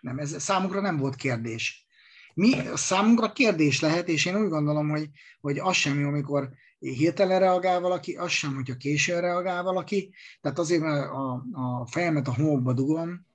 Nem, 0.00 0.18
ez 0.18 0.42
számukra 0.42 0.80
nem 0.80 0.96
volt 0.96 1.14
kérdés. 1.14 1.86
Mi 2.34 2.54
számunkra 2.74 3.32
kérdés 3.32 3.80
lehet, 3.80 4.08
és 4.08 4.24
én 4.24 4.36
úgy 4.36 4.48
gondolom, 4.48 4.88
hogy, 4.88 5.10
hogy 5.40 5.58
az 5.58 5.76
sem 5.76 6.00
jó, 6.00 6.08
amikor 6.08 6.50
hirtelen 6.78 7.38
reagál 7.38 7.80
valaki, 7.80 8.16
az 8.16 8.30
sem, 8.30 8.54
hogyha 8.54 8.76
későn 8.76 9.20
reagál 9.20 9.62
valaki. 9.62 10.14
Tehát 10.40 10.58
azért 10.58 10.82
a, 10.82 11.32
a 11.52 11.86
fejemet 11.86 12.28
a 12.28 12.34
homokba 12.34 12.72
dugom, 12.72 13.26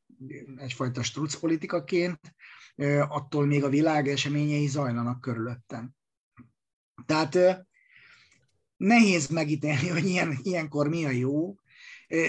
egyfajta 0.57 1.03
struc 1.03 1.35
politikaként, 1.35 2.19
attól 3.07 3.45
még 3.45 3.63
a 3.63 3.69
világ 3.69 4.07
eseményei 4.07 4.67
zajlanak 4.67 5.21
körülöttem. 5.21 5.91
Tehát 7.05 7.65
nehéz 8.77 9.27
megítélni, 9.27 9.87
hogy 9.87 10.05
ilyen, 10.05 10.37
ilyenkor 10.41 10.87
mi 10.87 11.05
a 11.05 11.09
jó, 11.09 11.55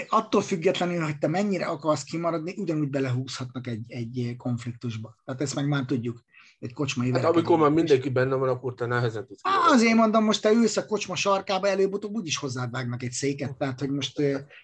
attól 0.07 0.41
függetlenül, 0.41 1.03
hogy 1.03 1.17
te 1.17 1.27
mennyire 1.27 1.65
akarsz 1.65 2.03
kimaradni, 2.03 2.53
ugyanúgy 2.57 2.89
belehúzhatnak 2.89 3.67
egy, 3.67 3.83
egy 3.87 4.33
konfliktusba. 4.37 5.15
Tehát 5.25 5.41
ezt 5.41 5.55
meg 5.55 5.67
már 5.67 5.85
tudjuk 5.85 6.23
egy 6.59 6.73
kocsmai 6.73 7.11
hát 7.11 7.23
amikor 7.23 7.57
már 7.57 7.71
mindenki 7.71 8.09
benne 8.09 8.35
van, 8.35 8.49
akkor 8.49 8.73
te 8.73 8.85
nehezen 8.85 9.25
tudsz 9.25 9.41
Á, 9.43 9.51
Azért 9.73 9.95
mondom, 9.95 10.23
most 10.23 10.41
te 10.41 10.51
ülsz 10.51 10.77
a 10.77 10.85
kocsma 10.85 11.15
sarkába, 11.15 11.67
előbb-utóbb 11.67 12.13
úgyis 12.13 12.37
hozzád 12.37 12.71
vágnak 12.71 13.03
egy 13.03 13.11
széket, 13.11 13.57
tehát 13.57 13.79
hogy 13.79 13.89
most, 13.89 14.19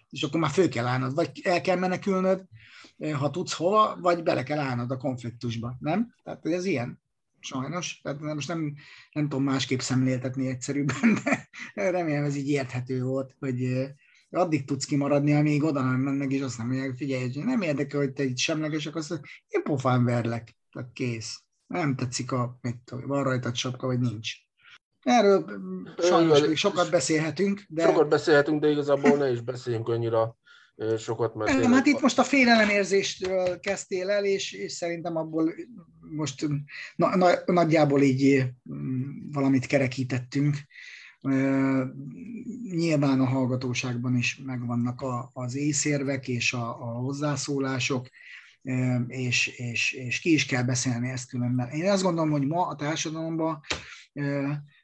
és 0.10 0.24
akkor 0.24 0.40
már 0.40 0.50
föl 0.50 0.70
kell 0.70 0.86
állnod, 0.86 1.14
vagy 1.14 1.42
el 1.44 1.62
kell 1.62 1.78
menekülnöd, 1.78 2.44
ha 3.14 3.30
tudsz 3.30 3.54
hova, 3.54 3.98
vagy 4.02 4.24
bele 4.24 4.44
kell 4.44 4.60
állnod 4.60 4.92
a 4.92 4.98
konfliktusba, 4.98 5.76
nem? 5.80 6.14
Tehát 6.24 6.46
ez 6.46 6.66
ilyen, 6.66 7.02
sajnos. 7.40 8.00
Tehát 8.04 8.22
most 8.22 8.48
nem, 8.48 8.74
nem 9.12 9.30
tudom 9.30 9.44
másképp 9.44 9.80
szemléltetni 9.80 10.48
egyszerűbben, 10.48 11.18
de 11.24 11.90
remélem 11.90 12.24
ez 12.24 12.36
így 12.36 12.50
érthető 12.50 13.04
volt, 13.04 13.36
hogy 13.40 13.88
addig 14.34 14.66
tudsz 14.66 14.86
kimaradni, 14.86 15.34
amíg 15.34 15.64
oda 15.64 15.82
nem 15.82 16.00
mennek, 16.00 16.32
és 16.32 16.42
azt 16.42 16.58
nem 16.58 16.68
mondják, 16.68 16.98
figyelj, 16.98 17.32
nem 17.34 17.62
érdekel, 17.62 18.00
hogy 18.00 18.14
te 18.14 18.24
itt 18.24 18.38
semlegesek, 18.38 18.96
azt 18.96 19.10
mondja, 19.10 19.30
én 19.48 19.64
pofán 19.64 20.04
verlek, 20.04 20.58
tehát 20.72 20.90
kész. 20.94 21.42
Nem 21.68 21.96
tetszik 21.96 22.32
a, 22.32 22.58
mit 22.62 22.78
tudom, 22.86 23.08
van 23.08 23.24
rajtad 23.24 23.56
sapka, 23.56 23.88
vagy 23.88 24.00
nincs. 24.00 24.32
Erről 25.02 25.46
sajnos 25.98 26.42
még 26.42 26.56
sokat 26.56 26.90
beszélhetünk, 26.90 27.64
de... 27.68 27.84
Sokat 27.84 28.08
beszélhetünk, 28.10 28.62
de 28.62 28.70
igazából 28.70 29.18
ne 29.18 29.32
is 29.32 29.42
beszéljünk 29.42 29.90
annyira 29.90 30.38
sokat, 30.98 31.36
mert... 31.36 31.60
Nem, 31.60 31.72
hát 31.72 31.86
itt 31.86 32.02
most 32.02 32.20
a 32.20 32.24
félelemérzéstől 32.24 33.60
kezdtél 33.60 34.10
el, 34.10 34.26
és, 34.26 34.52
és 34.52 34.72
szerintem 34.72 35.16
abból 35.16 35.54
most 36.00 36.48
na, 36.96 37.16
na, 37.16 37.30
nagyjából 37.46 38.02
így 38.02 38.46
valamit 39.32 39.66
kerekítettünk. 39.66 40.58
Nyilván 42.72 43.20
a 43.20 43.26
hallgatóságban 43.26 44.16
is 44.16 44.42
megvannak 44.46 45.02
a, 45.02 45.30
az 45.34 45.56
észérvek 45.56 46.28
és 46.28 46.54
a, 46.54 46.68
a 46.68 46.86
hozzászólások, 46.86 48.10
és, 49.08 49.48
és, 49.48 49.92
és 49.92 50.20
ki 50.20 50.34
is 50.34 50.46
kell 50.46 50.64
beszélni 50.64 51.10
ezt 51.10 51.30
különben. 51.30 51.70
Én 51.70 51.90
azt 51.90 52.04
gondolom, 52.04 52.32
hogy 52.32 52.48
ma 52.48 52.68
a 52.68 52.76
társadalomban 52.76 53.60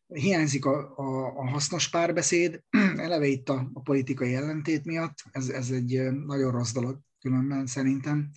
hiányzik 0.07 0.65
a, 0.65 0.97
a, 0.97 1.37
a 1.37 1.49
hasznos 1.49 1.89
párbeszéd, 1.89 2.63
eleve 3.05 3.25
itt 3.25 3.49
a, 3.49 3.69
a 3.73 3.81
politikai 3.81 4.35
ellentét 4.35 4.85
miatt, 4.85 5.17
ez, 5.31 5.49
ez 5.49 5.69
egy 5.69 6.11
nagyon 6.25 6.51
rossz 6.51 6.71
dolog 6.71 6.99
különben 7.21 7.65
szerintem. 7.65 8.29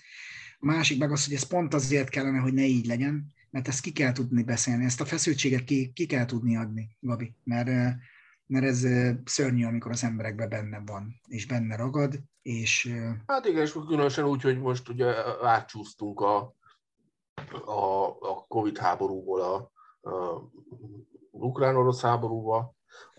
A 0.59 0.67
másik 0.67 0.99
meg 0.99 1.13
az, 1.13 1.25
hogy 1.25 1.35
ez 1.35 1.43
pont 1.43 1.75
azért 1.75 2.09
kellene, 2.09 2.39
hogy 2.39 2.53
ne 2.53 2.65
így 2.65 2.87
legyen, 2.87 3.33
mert 3.53 3.69
ezt 3.69 3.81
ki 3.81 3.93
kell 3.93 4.13
tudni 4.13 4.43
beszélni, 4.43 4.85
ezt 4.85 5.01
a 5.01 5.05
feszültséget 5.05 5.65
ki, 5.65 5.93
ki 5.93 6.07
kell 6.07 6.25
tudni 6.25 6.57
adni, 6.57 6.97
Gabi, 7.01 7.35
mert, 7.45 7.69
mert 8.47 8.65
ez 8.65 8.87
szörnyű, 9.25 9.65
amikor 9.65 9.91
az 9.91 10.05
emberekben 10.05 10.49
benne 10.49 10.83
van, 10.87 11.21
és 11.27 11.47
benne 11.47 11.77
ragad, 11.77 12.19
és... 12.43 12.93
Hát 13.27 13.47
igen, 13.47 13.63
és 13.63 13.73
különösen 13.73 14.25
úgy, 14.25 14.43
hogy 14.43 14.59
most 14.59 14.89
ugye 14.89 15.15
átcsúsztunk 15.43 16.21
a, 16.21 16.55
a, 17.65 18.07
a 18.07 18.45
Covid 18.49 18.79
háborúból 18.79 19.41
a, 19.41 19.55
a 20.11 20.51
ukrán-orosz 21.31 22.01
háborúba. 22.01 22.75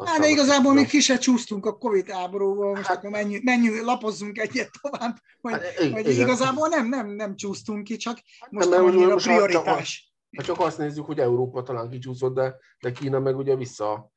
Hát 0.06 0.20
de 0.20 0.30
igazából 0.30 0.74
még 0.74 0.88
ki 0.88 1.00
se 1.00 1.18
csúsztunk 1.18 1.66
a 1.66 1.78
Covid 1.78 2.10
háborúval, 2.10 2.76
most 2.76 2.88
hát, 2.88 2.98
akkor 2.98 3.10
menjünk, 3.10 3.44
menjünk, 3.44 3.86
lapozzunk 3.86 4.38
egyet 4.38 4.70
tovább, 4.82 5.18
hogy, 5.42 5.52
hát, 5.52 5.92
hogy 5.92 6.10
igazából 6.10 6.68
nem, 6.68 6.88
nem, 6.88 7.08
nem 7.08 7.36
csúsztunk 7.36 7.84
ki, 7.84 7.98
csak 7.98 8.20
hát 8.40 8.52
most 8.52 8.70
nem, 8.70 8.86
nem 8.86 8.94
annyira 8.94 9.16
prioritás. 9.16 10.13
Ha 10.36 10.44
csak 10.44 10.60
azt 10.60 10.78
nézzük, 10.78 11.06
hogy 11.06 11.20
Európa 11.20 11.64
talán 11.64 11.90
kicsúszott, 11.90 12.34
de, 12.34 12.56
de 12.80 12.92
Kína 12.92 13.20
meg 13.20 13.38
ugye 13.38 13.56
vissza 13.56 14.12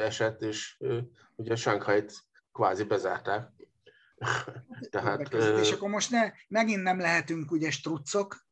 esett, 0.00 0.42
és 0.42 0.78
ugye 1.34 1.56
Shanghai-t 1.56 2.12
kvázi 2.52 2.84
bezárták. 2.84 3.50
Tehát, 4.90 5.34
és 5.60 5.72
akkor 5.72 5.88
most 5.88 6.10
ne, 6.10 6.32
megint 6.48 6.82
nem 6.82 6.98
lehetünk 6.98 7.50
ugye 7.50 7.70
struccok, 7.70 8.46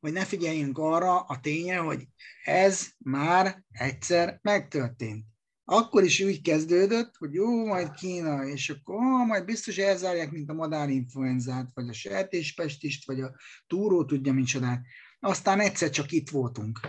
hogy 0.00 0.12
ne 0.12 0.24
figyeljünk 0.24 0.78
arra 0.78 1.20
a 1.20 1.40
ténye, 1.40 1.76
hogy 1.76 2.08
ez 2.44 2.86
már 2.98 3.64
egyszer 3.70 4.38
megtörtént. 4.42 5.24
Akkor 5.64 6.02
is 6.02 6.20
úgy 6.20 6.42
kezdődött, 6.42 7.16
hogy 7.16 7.32
jó, 7.32 7.66
majd 7.66 7.90
Kína, 7.90 8.44
és 8.44 8.70
akkor 8.70 8.94
ó, 8.94 9.24
majd 9.24 9.44
biztos 9.44 9.78
elzárják, 9.78 10.30
mint 10.30 10.50
a 10.50 10.54
madárinfluenzát, 10.54 11.70
vagy 11.74 11.88
a 11.88 11.92
sertéspestist, 11.92 13.06
vagy 13.06 13.20
a 13.20 13.34
túró 13.66 14.04
tudja 14.04 14.32
micsodát. 14.32 14.82
Aztán 15.20 15.60
egyszer 15.60 15.90
csak 15.90 16.12
itt 16.12 16.30
voltunk. 16.30 16.80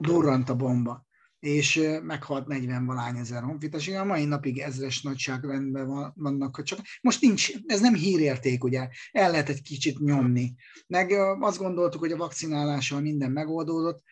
Durrant 0.00 0.48
a 0.48 0.56
bomba 0.56 1.08
és 1.40 1.80
meghalt 2.02 2.46
40 2.46 2.86
valány 2.86 3.16
ezer 3.16 3.42
honfitas. 3.42 3.88
A 3.88 4.04
mai 4.04 4.24
napig 4.24 4.58
ezres 4.58 5.02
nagyságrendben 5.02 6.12
vannak, 6.14 6.62
csak 6.62 6.78
most 7.00 7.20
nincs, 7.20 7.52
ez 7.66 7.80
nem 7.80 7.94
hírérték, 7.94 8.64
ugye, 8.64 8.88
el 9.12 9.30
lehet 9.30 9.48
egy 9.48 9.62
kicsit 9.62 9.98
nyomni. 9.98 10.54
Meg 10.86 11.10
azt 11.40 11.58
gondoltuk, 11.58 12.00
hogy 12.00 12.12
a 12.12 12.16
vakcinálással 12.16 13.00
minden 13.00 13.30
megoldódott, 13.30 14.02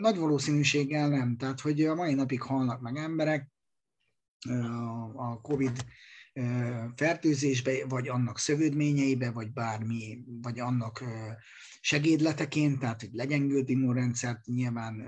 nagy 0.00 0.16
valószínűséggel 0.16 1.08
nem. 1.08 1.36
Tehát, 1.36 1.60
hogy 1.60 1.84
a 1.84 1.94
mai 1.94 2.14
napig 2.14 2.42
halnak 2.42 2.80
meg 2.80 2.96
emberek 2.96 3.50
a 5.14 5.40
COVID 5.40 5.84
fertőzésbe, 6.96 7.86
vagy 7.88 8.08
annak 8.08 8.38
szövődményeibe, 8.38 9.30
vagy 9.30 9.52
bármi, 9.52 10.18
vagy 10.42 10.60
annak 10.60 11.04
segédleteként, 11.80 12.78
tehát 12.78 13.00
hogy 13.00 13.12
legyengült 13.12 13.68
immunrendszert 13.68 14.46
nyilván 14.46 15.06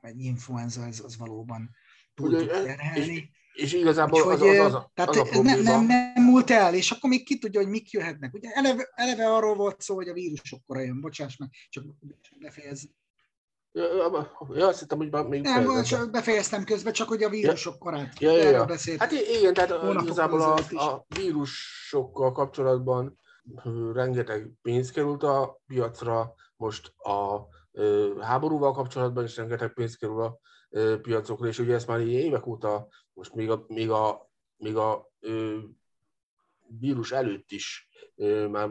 egy 0.00 0.20
influenza, 0.20 0.86
ez 0.86 1.00
az 1.04 1.16
valóban 1.16 1.70
túl 2.14 2.36
tud 2.36 2.48
terhelni. 2.48 3.14
És, 3.54 3.62
és 3.62 3.72
igazából 3.72 4.20
Úgyhogy, 4.20 4.48
az, 4.48 4.58
az, 4.58 4.64
az, 4.66 4.74
a, 4.74 4.90
tehát 4.94 5.10
az 5.10 5.16
a 5.16 5.22
probléma. 5.22 5.62
Nem, 5.62 5.86
nem, 5.86 5.86
nem 5.86 6.24
múlt 6.24 6.50
el, 6.50 6.74
és 6.74 6.90
akkor 6.90 7.10
még 7.10 7.24
ki 7.24 7.38
tudja, 7.38 7.60
hogy 7.60 7.68
mik 7.68 7.90
jöhetnek. 7.90 8.34
Ugye 8.34 8.50
eleve, 8.50 8.88
eleve 8.94 9.34
arról 9.34 9.54
volt 9.54 9.80
szó, 9.80 9.94
hogy 9.94 10.08
a 10.08 10.12
vírus 10.12 10.40
sokkora 10.42 10.80
jön, 10.80 11.00
bocsáss 11.00 11.36
meg, 11.36 11.50
csak 11.68 11.84
befejez. 12.40 12.88
Ja, 13.74 14.66
azt 14.66 14.80
hittem, 14.80 14.98
hogy 14.98 15.28
még 15.28 15.42
Nem, 15.42 15.64
most 15.64 16.10
befejeztem 16.10 16.64
közben, 16.64 16.92
csak 16.92 17.08
hogy 17.08 17.22
a 17.22 17.28
vírusok 17.28 17.78
korát. 17.78 18.20
Ja, 18.20 18.32
ja, 18.32 18.50
ja. 18.50 18.64
Beszélt. 18.64 18.98
Hát 19.00 19.12
igen, 19.12 19.54
tehát 19.54 20.02
igazából 20.02 20.40
a, 20.40 20.58
a 20.74 21.04
vírusokkal 21.08 22.32
kapcsolatban 22.32 23.18
rengeteg 23.92 24.50
pénz 24.62 24.90
került 24.90 25.22
a 25.22 25.60
piacra, 25.66 26.34
most 26.56 26.92
a 26.96 27.46
háborúval 28.20 28.72
kapcsolatban 28.72 29.24
is 29.24 29.36
rengeteg 29.36 29.72
pénz 29.72 29.96
kerül 29.96 30.22
a 30.22 30.38
piacokra, 31.02 31.46
és 31.46 31.58
ugye 31.58 31.74
ezt 31.74 31.86
már 31.86 32.00
évek 32.00 32.46
óta, 32.46 32.88
most 33.12 33.34
még 33.34 33.50
a, 33.50 33.64
még 33.68 33.90
a, 33.90 34.30
még 34.56 34.76
a 34.76 35.10
vírus 36.80 37.12
előtt 37.12 37.50
is 37.50 37.88
már 38.50 38.70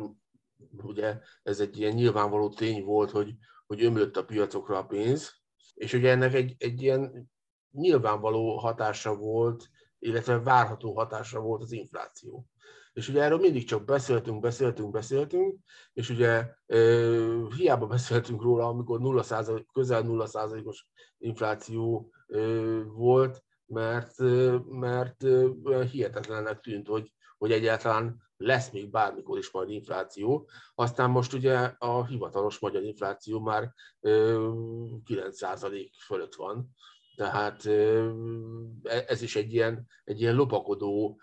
ugye 0.83 1.19
ez 1.43 1.60
egy 1.60 1.79
ilyen 1.79 1.93
nyilvánvaló 1.93 2.50
tény 2.50 2.83
volt, 2.83 3.12
hogy, 3.12 3.36
hogy 3.67 3.84
ömlött 3.84 4.17
a 4.17 4.25
piacokra 4.25 4.77
a 4.77 4.86
pénz, 4.86 5.41
és 5.74 5.93
ugye 5.93 6.10
ennek 6.10 6.34
egy, 6.34 6.55
egy 6.58 6.82
ilyen 6.82 7.32
nyilvánvaló 7.72 8.58
hatása 8.58 9.15
volt, 9.15 9.70
illetve 10.00 10.39
várható 10.39 10.93
hatása 10.93 11.39
volt 11.39 11.62
az 11.62 11.72
infláció. 11.72 12.48
És 12.93 13.10
ugye 13.10 13.22
erről 13.22 13.39
mindig 13.39 13.65
csak 13.65 13.86
beszéltünk, 13.86 14.41
beszéltünk, 14.41 14.91
beszéltünk, 14.91 15.60
és 15.93 16.10
ugye 16.10 16.50
e, 16.65 16.77
hiába 17.55 17.88
beszéltünk 17.88 18.41
róla, 18.41 18.67
amikor 18.67 19.00
0 19.00 19.24
közel 19.74 20.03
0%-os 20.05 20.88
infláció 21.17 22.12
e, 22.27 22.38
volt, 22.84 23.43
mert, 23.65 24.15
mert 24.70 25.25
hihetetlennek 25.91 26.60
tűnt, 26.60 26.88
hogy, 26.88 27.13
hogy 27.43 27.51
egyáltalán 27.51 28.21
lesz 28.38 28.71
még 28.71 28.89
bármikor 28.89 29.38
is 29.38 29.51
majd 29.51 29.69
infláció. 29.69 30.50
Aztán 30.75 31.09
most 31.09 31.33
ugye 31.33 31.55
a 31.77 32.05
hivatalos 32.05 32.59
magyar 32.59 32.83
infláció 32.83 33.39
már 33.39 33.73
9% 34.01 35.89
fölött 36.05 36.35
van, 36.35 36.69
tehát 37.15 37.65
e, 38.83 39.03
ez 39.07 39.21
is 39.21 39.35
egy 39.35 39.53
ilyen, 39.53 39.88
egy 40.03 40.21
ilyen 40.21 40.35
lopakodó, 40.35 41.21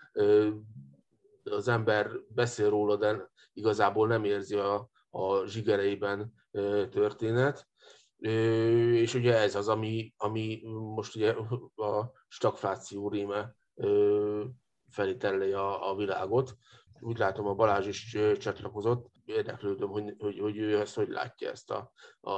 az 1.44 1.68
ember 1.68 2.10
beszél 2.28 2.70
róla, 2.70 2.96
de 2.96 3.30
igazából 3.52 4.06
nem 4.06 4.24
érzi 4.24 4.56
a, 4.56 4.90
a 5.10 5.46
zsigereiben 5.46 6.32
történet. 6.90 7.68
És 8.92 9.14
ugye 9.14 9.36
ez 9.36 9.54
az, 9.54 9.68
ami, 9.68 10.14
ami 10.16 10.60
most 10.94 11.16
ugye 11.16 11.32
a 11.76 12.12
stagfláció 12.28 13.08
ríme 13.08 13.54
felé 14.90 15.52
a, 15.52 15.90
a 15.90 15.96
világot 15.96 16.56
úgy 17.00 17.18
látom 17.18 17.46
a 17.46 17.54
Balázs 17.54 17.86
is 17.86 18.16
csatlakozott, 18.38 19.10
érdeklődöm, 19.24 19.88
hogy, 19.88 20.14
hogy, 20.18 20.38
hogy 20.38 20.56
ő 20.56 20.80
ezt 20.80 20.94
hogy 20.94 21.08
látja 21.08 21.50
ezt 21.50 21.70
a, 21.70 21.92
a, 22.20 22.30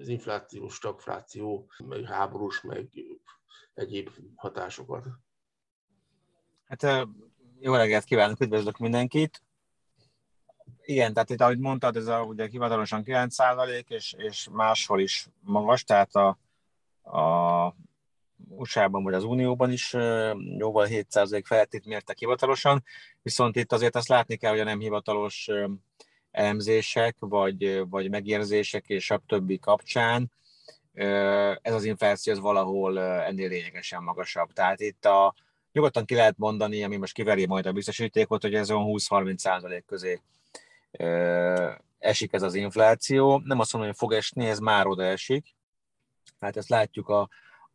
az 0.00 0.08
inflációs, 0.08 0.74
stagfláció, 0.74 1.70
meg 1.84 2.04
háborús, 2.04 2.60
meg 2.60 2.88
egyéb 3.74 4.10
hatásokat. 4.36 5.04
Hát 6.64 7.08
jó 7.60 7.74
reggelt 7.74 8.04
kívánok, 8.04 8.40
üdvözlök 8.40 8.78
mindenkit! 8.78 9.42
Igen, 10.82 11.12
tehát 11.12 11.30
itt, 11.30 11.40
ahogy 11.40 11.58
mondtad, 11.58 11.96
ez 11.96 12.06
a, 12.06 12.22
ugye 12.22 12.46
hivatalosan 12.46 13.02
9 13.02 13.36
és, 13.86 14.14
és 14.18 14.48
máshol 14.52 15.00
is 15.00 15.28
magas, 15.40 15.84
tehát 15.84 16.14
a, 16.14 16.38
a 17.02 17.47
USA-ban 18.48 19.02
vagy 19.02 19.14
az 19.14 19.24
Unióban 19.24 19.72
is 19.72 19.92
jóval 20.58 20.86
7% 20.90 21.42
felett 21.44 21.74
itt 21.74 21.86
mértek 21.86 22.18
hivatalosan, 22.18 22.84
viszont 23.22 23.56
itt 23.56 23.72
azért 23.72 23.96
azt 23.96 24.08
látni 24.08 24.36
kell, 24.36 24.50
hogy 24.50 24.60
a 24.60 24.64
nem 24.64 24.80
hivatalos 24.80 25.48
elemzések, 26.30 27.16
vagy, 27.18 27.88
vagy 27.88 28.10
megérzések 28.10 28.88
és 28.88 29.10
a 29.10 29.22
többi 29.26 29.58
kapcsán 29.58 30.30
ez 31.62 31.74
az 31.74 31.84
infláció 31.84 32.32
az 32.32 32.38
valahol 32.38 33.00
ennél 33.00 33.48
lényegesen 33.48 34.02
magasabb. 34.02 34.52
Tehát 34.52 34.80
itt 34.80 35.04
a, 35.04 35.34
nyugodtan 35.72 36.04
ki 36.04 36.14
lehet 36.14 36.38
mondani, 36.38 36.82
ami 36.84 36.96
most 36.96 37.14
kiveri 37.14 37.46
majd 37.46 37.66
a 37.66 37.72
biztosítékot, 37.72 38.42
hogy 38.42 38.54
ez 38.54 38.70
olyan 38.70 38.84
20-30 38.86 39.36
százalék 39.36 39.84
közé 39.84 40.20
esik 41.98 42.32
ez 42.32 42.42
az 42.42 42.54
infláció. 42.54 43.42
Nem 43.44 43.58
azt 43.58 43.72
mondom, 43.72 43.90
hogy 43.90 43.98
fog 43.98 44.12
esni, 44.12 44.46
ez 44.46 44.58
már 44.58 44.86
oda 44.86 45.04
esik. 45.04 45.54
Tehát 46.38 46.56
ezt 46.56 46.68
látjuk 46.68 47.08
a, 47.08 47.28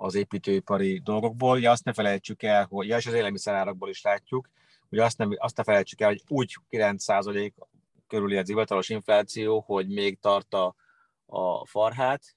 az 0.03 0.15
építőipari 0.15 0.99
dolgokból. 0.99 1.59
Ja, 1.59 1.71
azt 1.71 1.83
ne 1.83 1.93
felejtsük 1.93 2.43
el, 2.43 2.65
hogy, 2.69 2.87
ja, 2.87 2.97
és 2.97 3.05
az 3.05 3.13
élelmiszerárakból 3.13 3.89
is 3.89 4.01
látjuk, 4.01 4.49
hogy 4.89 4.99
azt, 4.99 5.17
nem, 5.17 5.29
azt 5.37 5.57
ne 5.57 5.63
felejtsük 5.63 6.01
el, 6.01 6.07
hogy 6.07 6.21
úgy 6.27 6.57
9% 6.71 7.51
körüli 8.07 8.37
az 8.37 8.47
hivatalos 8.47 8.89
infláció, 8.89 9.59
hogy 9.59 9.87
még 9.87 10.19
tart 10.19 10.53
a, 10.53 10.75
a 11.25 11.65
farhát. 11.65 12.35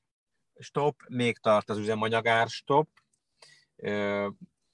Stop, 0.59 0.95
még 1.09 1.39
tart 1.39 1.71
az 1.71 1.79
üzemanyagár 1.79 2.49
stop, 2.49 2.89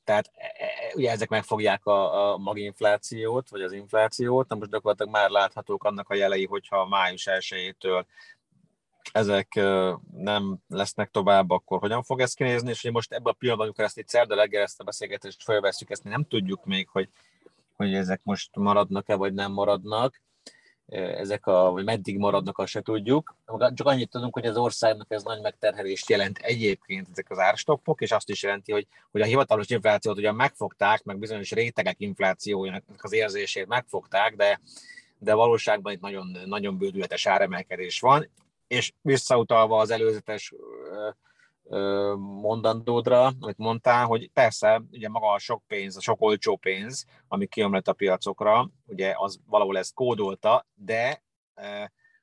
tehát 0.04 0.30
e, 0.34 0.54
e, 0.58 0.92
ugye 0.94 1.10
ezek 1.10 1.28
megfogják 1.28 1.86
a, 1.86 2.32
a 2.32 2.36
maginflációt, 2.38 3.48
vagy 3.48 3.62
az 3.62 3.72
inflációt, 3.72 4.48
na 4.48 4.56
most 4.56 4.70
gyakorlatilag 4.70 5.12
már 5.12 5.30
láthatók 5.30 5.84
annak 5.84 6.08
a 6.08 6.14
jelei, 6.14 6.46
hogyha 6.46 6.86
május 6.86 7.28
1-től 7.30 8.04
ezek 9.12 9.60
nem 10.14 10.58
lesznek 10.68 11.10
tovább, 11.10 11.50
akkor 11.50 11.78
hogyan 11.78 12.02
fog 12.02 12.20
ez 12.20 12.34
kinézni, 12.34 12.70
és 12.70 12.82
hogy 12.82 12.92
most 12.92 13.12
ebben 13.12 13.32
a 13.32 13.36
pillanatban, 13.36 13.66
amikor 13.66 13.84
ezt 13.84 13.98
itt 13.98 14.08
szerda 14.08 14.34
reggel 14.34 14.62
ezt 14.62 14.80
a 14.80 14.84
beszélgetést 14.84 15.42
felveszünk, 15.42 15.90
ezt 15.90 16.04
nem 16.04 16.24
tudjuk 16.24 16.64
még, 16.64 16.88
hogy, 16.88 17.08
hogy 17.76 17.94
ezek 17.94 18.20
most 18.22 18.56
maradnak-e, 18.56 19.14
vagy 19.14 19.32
nem 19.32 19.52
maradnak, 19.52 20.20
ezek 20.92 21.46
a, 21.46 21.70
vagy 21.70 21.84
meddig 21.84 22.18
maradnak, 22.18 22.58
azt 22.58 22.70
se 22.70 22.80
tudjuk. 22.80 23.36
Csak 23.74 23.86
annyit 23.86 24.10
tudunk, 24.10 24.34
hogy 24.34 24.46
az 24.46 24.56
országnak 24.56 25.10
ez 25.10 25.22
nagy 25.22 25.40
megterhelést 25.40 26.08
jelent 26.08 26.38
egyébként 26.38 27.08
ezek 27.10 27.30
az 27.30 27.38
árstoppok, 27.38 28.00
és 28.00 28.10
azt 28.10 28.28
is 28.30 28.42
jelenti, 28.42 28.72
hogy, 28.72 28.86
hogy 29.10 29.20
a 29.20 29.24
hivatalos 29.24 29.68
inflációt 29.68 30.16
ugyan 30.16 30.34
megfogták, 30.34 31.02
meg 31.02 31.18
bizonyos 31.18 31.50
rétegek 31.50 32.00
inflációjának 32.00 32.82
az 32.98 33.12
érzését 33.12 33.66
megfogták, 33.66 34.36
de, 34.36 34.60
de 35.18 35.34
valóságban 35.34 35.92
itt 35.92 36.00
nagyon, 36.00 36.38
nagyon 36.44 36.78
bődületes 36.78 37.26
áremelkedés 37.26 38.00
van, 38.00 38.28
és 38.72 38.92
visszautalva 39.00 39.78
az 39.78 39.90
előzetes 39.90 40.52
mondandódra, 42.18 43.32
amit 43.40 43.58
mondtál, 43.58 44.06
hogy 44.06 44.30
persze, 44.30 44.82
ugye 44.90 45.08
maga 45.08 45.32
a 45.32 45.38
sok 45.38 45.62
pénz, 45.66 45.96
a 45.96 46.00
sok 46.00 46.20
olcsó 46.20 46.56
pénz, 46.56 47.04
ami 47.28 47.46
kiömlett 47.46 47.88
a 47.88 47.92
piacokra, 47.92 48.70
ugye 48.86 49.12
az 49.16 49.40
valahol 49.46 49.78
ezt 49.78 49.94
kódolta, 49.94 50.66
de 50.74 51.22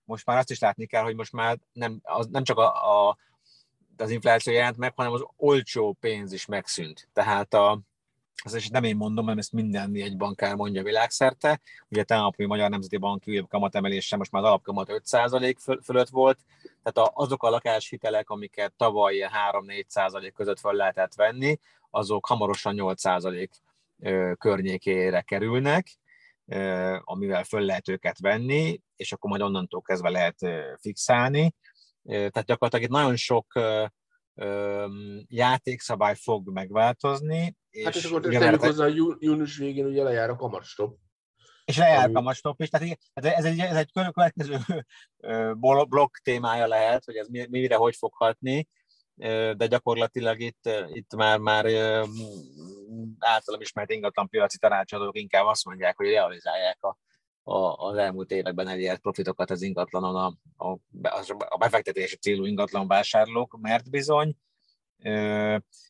most 0.04 0.26
már 0.26 0.38
azt 0.38 0.52
is 0.52 0.60
látni 0.60 0.86
kell, 0.86 1.04
hogy 1.04 1.16
most 1.16 1.32
már 1.32 1.58
nem, 1.72 2.00
az, 2.04 2.28
nem 2.28 2.44
csak 2.44 2.58
a, 2.58 3.08
a, 3.08 3.18
az 3.98 4.10
infláció 4.10 4.54
jelent 4.54 4.78
meg, 4.78 4.94
hanem 4.96 5.12
az 5.12 5.26
olcsó 5.36 5.98
pénz 6.00 6.32
is 6.32 6.46
megszűnt. 6.46 7.10
Tehát 7.14 7.54
a, 7.54 7.80
ez 8.46 8.56
is 8.56 8.70
nem 8.70 8.84
én 8.84 8.96
mondom, 8.96 9.24
hanem 9.24 9.40
ezt 9.40 9.52
minden 9.52 9.94
egy 9.94 10.18
bankár 10.18 10.56
mondja 10.56 10.84
világszerte. 10.84 11.60
Ugye 11.90 12.04
tegnapi 12.04 12.46
Magyar 12.46 12.70
Nemzeti 12.70 12.98
Banki 12.98 13.46
kamatemelése 13.50 14.18
most 14.18 14.32
már 14.32 14.44
az 14.44 14.48
alapkamat 14.48 15.02
5% 15.12 15.80
fölött 15.84 16.10
volt, 16.10 16.40
tehát 16.84 17.12
azok 17.14 17.44
a 17.44 17.50
lakáshitelek, 17.50 18.30
amiket 18.30 18.74
tavaly 18.78 19.30
3-4% 19.52 20.32
között 20.36 20.60
fel 20.60 20.74
lehetett 20.74 21.16
venni, 21.16 21.60
azok 21.90 22.26
hamarosan 22.26 22.76
8% 22.78 23.50
környékére 24.38 25.22
kerülnek, 25.22 25.88
amivel 27.04 27.44
föl 27.44 27.62
lehet 27.62 27.90
őket 27.90 28.20
venni, 28.20 28.82
és 28.96 29.12
akkor 29.12 29.30
majd 29.30 29.42
onnantól 29.42 29.82
kezdve 29.82 30.10
lehet 30.10 30.38
fixálni. 30.82 31.56
Tehát 32.04 32.46
gyakorlatilag 32.46 32.86
itt 32.86 32.98
nagyon 32.98 33.16
sok 33.16 33.46
játékszabály 35.28 36.16
fog 36.16 36.50
megváltozni. 36.50 37.58
Hát 37.84 37.96
és, 37.96 38.04
és 38.04 38.06
akkor 38.06 38.22
tegyük 38.22 38.62
hozzá, 38.62 38.84
hogy 38.84 38.96
június 39.20 39.58
végén 39.58 39.86
ugye 39.86 40.04
lejár 40.04 40.30
a 40.30 40.36
kamatstop. 40.36 40.98
És 41.66 41.78
lejár 41.78 42.10
a 42.10 42.12
kamatstop 42.12 42.62
is, 42.62 42.70
tehát 42.70 43.00
ez 43.14 43.46
egy, 43.46 43.60
ez 43.60 43.76
egy 43.76 43.92
következő 43.92 44.58
blokk 45.90 46.16
témája 46.16 46.68
lehet, 46.68 47.06
hogy 47.06 47.16
ez 47.16 47.28
mire 47.28 47.76
hogy 47.76 47.96
fog 47.96 48.14
hatni, 48.14 48.68
de 49.56 49.68
gyakorlatilag 49.68 50.40
itt, 50.40 50.70
itt 50.88 51.16
már, 51.16 51.40
már 51.40 51.66
általam 53.20 53.62
ismert 53.62 53.92
ingatlanpiaci 53.92 54.58
tanácsadók 54.58 55.18
inkább 55.18 55.46
azt 55.46 55.66
mondják, 55.66 55.98
hogy 55.98 56.10
realizálják 56.10 56.84
a, 56.84 56.98
a, 57.50 57.76
az 57.76 57.98
elmúlt 57.98 58.32
években 58.32 58.68
elért 58.68 59.02
profitokat 59.02 59.52
az 59.52 59.62
ingatlanon 59.62 60.16
a, 60.16 60.34
a, 60.66 60.80
a 61.50 61.58
befektetési 61.58 62.16
célú 62.16 62.46
ingatlan 62.46 62.88
vásárlók, 62.88 63.58
mert 63.62 63.90
bizony, 63.90 64.36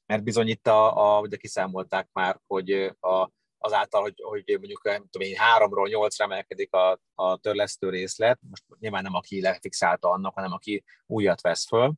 mert 0.05 0.23
bizony 0.23 0.47
itt 0.47 0.67
a, 0.67 1.15
a 1.15 1.19
ugye 1.19 1.37
kiszámolták 1.37 2.09
már, 2.11 2.39
hogy 2.47 2.71
a, 2.99 3.31
azáltal, 3.57 4.01
hogy, 4.01 4.13
hogy 4.17 4.43
mondjuk 4.47 4.83
nem 4.83 5.07
tudom 5.09 5.27
én, 5.27 5.37
háromról 5.37 5.87
nyolcra 5.87 6.25
emelkedik 6.25 6.73
a, 6.73 6.99
a 7.15 7.37
törlesztő 7.37 7.89
részlet, 7.89 8.39
most 8.49 8.63
nyilván 8.79 9.03
nem 9.03 9.13
aki 9.13 9.41
lefixálta 9.41 10.09
annak, 10.09 10.33
hanem 10.33 10.51
aki 10.51 10.83
újat 11.05 11.41
vesz 11.41 11.67
föl, 11.67 11.93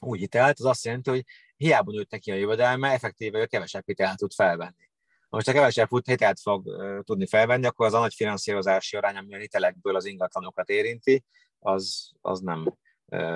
új 0.00 0.18
hitelt, 0.18 0.58
az 0.58 0.64
azt 0.64 0.84
jelenti, 0.84 1.10
hogy 1.10 1.24
hiába 1.56 1.92
nőtt 1.92 2.10
neki 2.10 2.30
a 2.30 2.34
jövedelme, 2.34 2.90
effektíve 2.90 3.38
ő 3.38 3.46
kevesebb 3.46 3.86
hitelt 3.86 4.18
tud 4.18 4.32
felvenni 4.32 4.86
most 5.28 5.46
ha 5.46 5.52
kevesebb 5.52 5.88
hitelt 6.04 6.40
fog 6.40 6.64
tudni 7.04 7.26
felvenni, 7.26 7.66
akkor 7.66 7.86
az 7.86 7.94
a 7.94 7.98
nagy 7.98 8.14
finanszírozási 8.14 8.96
arány, 8.96 9.16
ami 9.16 9.34
a 9.34 9.38
hitelekből 9.38 9.96
az 9.96 10.04
ingatlanokat 10.04 10.68
érinti, 10.68 11.24
az, 11.58 12.10
az 12.20 12.40
nem, 12.40 12.76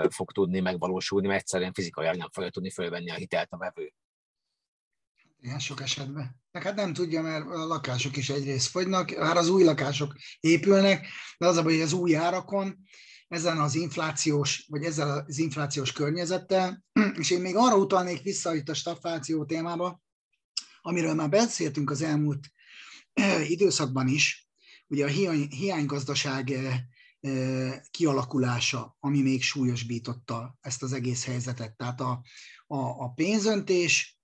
fog 0.08 0.32
tudni 0.32 0.60
megvalósulni, 0.60 1.26
mert 1.26 1.40
egyszerűen 1.40 1.72
fizikailag 1.72 2.16
nem 2.16 2.30
fogja 2.32 2.50
tudni 2.50 2.70
fölvenni 2.70 3.10
a 3.10 3.14
hitelt 3.14 3.52
a 3.52 3.56
vevő. 3.56 3.92
Ilyen 5.40 5.58
sok 5.58 5.80
esetben. 5.80 6.40
Hát 6.52 6.74
nem 6.74 6.92
tudja, 6.92 7.22
mert 7.22 7.46
a 7.46 7.66
lakások 7.66 8.16
is 8.16 8.30
egyrészt 8.30 8.70
fogynak, 8.70 9.10
már 9.16 9.36
az 9.36 9.48
új 9.48 9.64
lakások 9.64 10.14
épülnek, 10.40 11.06
de 11.38 11.46
az 11.46 11.56
a 11.56 11.62
baj, 11.62 11.72
hogy 11.72 11.82
az 11.82 11.92
új 11.92 12.16
árakon, 12.16 12.78
ezen 13.28 13.58
az 13.58 13.74
inflációs, 13.74 14.66
vagy 14.68 14.84
ezzel 14.84 15.24
az 15.26 15.38
inflációs 15.38 15.92
környezettel, 15.92 16.84
és 17.20 17.30
én 17.30 17.40
még 17.40 17.56
arra 17.56 17.76
utalnék 17.76 18.22
vissza 18.22 18.54
itt 18.54 18.68
a 18.68 18.74
stagfláció 18.74 19.44
témába, 19.44 20.00
amiről 20.82 21.14
már 21.14 21.28
beszéltünk 21.28 21.90
az 21.90 22.02
elmúlt 22.02 22.52
időszakban 23.48 24.08
is, 24.08 24.48
ugye 24.86 25.04
a 25.04 25.08
hiány, 25.08 25.48
hiánygazdaság 25.48 26.52
kialakulása, 27.90 28.96
ami 29.00 29.22
még 29.22 29.42
súlyosbította 29.42 30.58
ezt 30.60 30.82
az 30.82 30.92
egész 30.92 31.24
helyzetet. 31.24 31.76
Tehát 31.76 32.00
a, 32.00 32.22
a, 32.66 32.76
a 32.76 33.12
pénzöntés, 33.14 34.18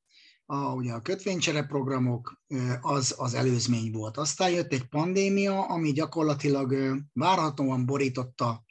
a, 0.47 0.57
ugye 0.57 0.93
a 0.93 1.03
kötvénycsere 1.03 1.63
programok, 1.63 2.43
az 2.81 3.15
az 3.19 3.35
előzmény 3.35 3.93
volt. 3.93 4.17
Aztán 4.17 4.51
jött 4.51 4.73
egy 4.73 4.89
pandémia, 4.89 5.67
ami 5.67 5.93
gyakorlatilag 5.93 6.75
várhatóan 7.13 7.87
borította 7.87 8.65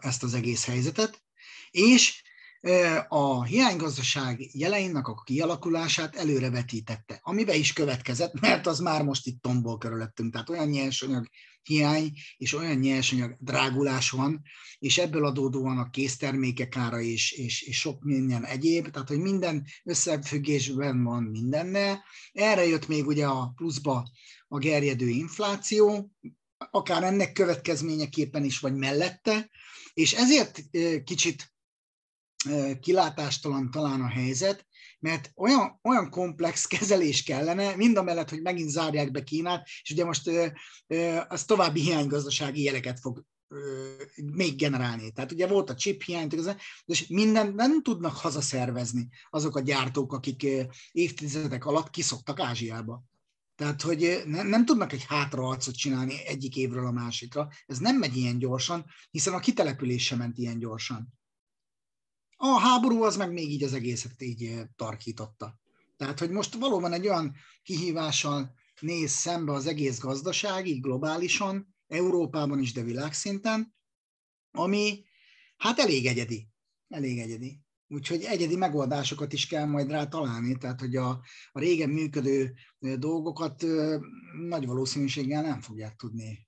ezt 0.00 0.22
az 0.22 0.34
egész 0.34 0.64
helyzetet, 0.64 1.22
és 1.70 2.22
a 3.08 3.44
hiánygazdaság 3.44 4.40
jeleinek 4.52 5.06
a 5.06 5.22
kialakulását 5.24 6.16
előrevetítette, 6.16 7.20
amiben 7.22 7.56
is 7.56 7.72
következett, 7.72 8.40
mert 8.40 8.66
az 8.66 8.78
már 8.78 9.04
most 9.04 9.26
itt 9.26 9.42
tombol 9.42 9.78
körülöttünk, 9.78 10.32
tehát 10.32 10.48
olyan 10.48 10.68
nyersanyag 10.68 11.26
hiány 11.62 12.12
és 12.36 12.54
olyan 12.54 12.76
nyersanyag 12.76 13.36
drágulás 13.38 14.10
van, 14.10 14.42
és 14.78 14.98
ebből 14.98 15.26
adódóan 15.26 15.78
a 15.78 15.90
késztermékek 15.90 16.76
ára 16.76 17.00
és, 17.00 17.32
és, 17.32 17.62
és 17.62 17.78
sok 17.78 18.02
minden 18.02 18.44
egyéb, 18.44 18.90
tehát 18.90 19.08
hogy 19.08 19.20
minden 19.20 19.66
összefüggésben 19.84 21.04
van 21.04 21.22
mindennel. 21.22 22.04
Erre 22.32 22.66
jött 22.66 22.88
még 22.88 23.06
ugye 23.06 23.26
a 23.26 23.52
pluszba 23.56 24.08
a 24.48 24.58
gerjedő 24.58 25.08
infláció, 25.08 26.10
akár 26.70 27.02
ennek 27.02 27.32
következményeképpen 27.32 28.44
is, 28.44 28.58
vagy 28.58 28.74
mellette, 28.74 29.50
és 29.94 30.12
ezért 30.12 30.62
kicsit 31.04 31.52
kilátástalan 32.80 33.70
talán 33.70 34.00
a 34.00 34.08
helyzet, 34.08 34.66
mert 34.98 35.30
olyan, 35.34 35.78
olyan 35.82 36.10
komplex 36.10 36.66
kezelés 36.76 37.22
kellene, 37.22 37.76
mind 37.76 37.96
a 37.96 38.02
mellett, 38.02 38.30
hogy 38.30 38.42
megint 38.42 38.70
zárják 38.70 39.10
be 39.10 39.22
Kínát, 39.22 39.66
és 39.82 39.90
ugye 39.90 40.04
most 40.04 40.30
az 41.28 41.44
további 41.44 41.80
hiánygazdasági 41.80 42.62
jeleket 42.62 43.00
fog 43.00 43.24
még 44.32 44.56
generálni. 44.56 45.12
Tehát 45.12 45.32
ugye 45.32 45.46
volt 45.46 45.70
a 45.70 45.74
chip 45.74 46.02
hiány, 46.02 46.28
és 46.84 47.06
minden 47.06 47.54
nem 47.54 47.82
tudnak 47.82 48.16
hazaszervezni 48.16 49.08
azok 49.30 49.56
a 49.56 49.60
gyártók, 49.60 50.12
akik 50.12 50.46
évtizedek 50.92 51.64
alatt 51.64 51.90
kiszoktak 51.90 52.40
Ázsiába. 52.40 53.04
Tehát, 53.54 53.82
hogy 53.82 54.22
nem, 54.26 54.46
nem 54.46 54.64
tudnak 54.64 54.92
egy 54.92 55.04
hátraarcot 55.04 55.76
csinálni 55.76 56.26
egyik 56.26 56.56
évről 56.56 56.86
a 56.86 56.90
másikra. 56.90 57.48
Ez 57.66 57.78
nem 57.78 57.96
megy 57.96 58.16
ilyen 58.16 58.38
gyorsan, 58.38 58.84
hiszen 59.10 59.34
a 59.34 59.38
kitelepülés 59.38 60.04
sem 60.04 60.18
ment 60.18 60.38
ilyen 60.38 60.58
gyorsan. 60.58 61.17
A 62.40 62.58
háború 62.58 63.02
az 63.02 63.16
meg 63.16 63.32
még 63.32 63.50
így 63.50 63.62
az 63.62 63.72
egészet 63.72 64.22
így 64.22 64.44
eh, 64.44 64.64
tarkította. 64.76 65.58
Tehát, 65.96 66.18
hogy 66.18 66.30
most 66.30 66.54
valóban 66.54 66.92
egy 66.92 67.08
olyan 67.08 67.34
kihívással 67.62 68.54
néz 68.80 69.10
szembe 69.10 69.52
az 69.52 69.66
egész 69.66 70.00
gazdaság, 70.00 70.66
így 70.66 70.80
globálisan, 70.80 71.74
Európában 71.86 72.58
is, 72.58 72.72
de 72.72 72.82
világszinten, 72.82 73.74
ami 74.50 75.04
hát 75.56 75.78
elég 75.78 76.06
egyedi. 76.06 76.48
Elég 76.88 77.18
egyedi. 77.18 77.60
Úgyhogy 77.88 78.22
egyedi 78.22 78.56
megoldásokat 78.56 79.32
is 79.32 79.46
kell 79.46 79.64
majd 79.64 79.90
rá 79.90 80.06
találni, 80.06 80.56
tehát 80.56 80.80
hogy 80.80 80.96
a, 80.96 81.08
a 81.52 81.58
régen 81.58 81.90
működő 81.90 82.54
dolgokat 82.78 83.64
nagy 84.48 84.66
valószínűséggel 84.66 85.42
nem 85.42 85.60
fogják 85.60 85.96
tudni 85.96 86.46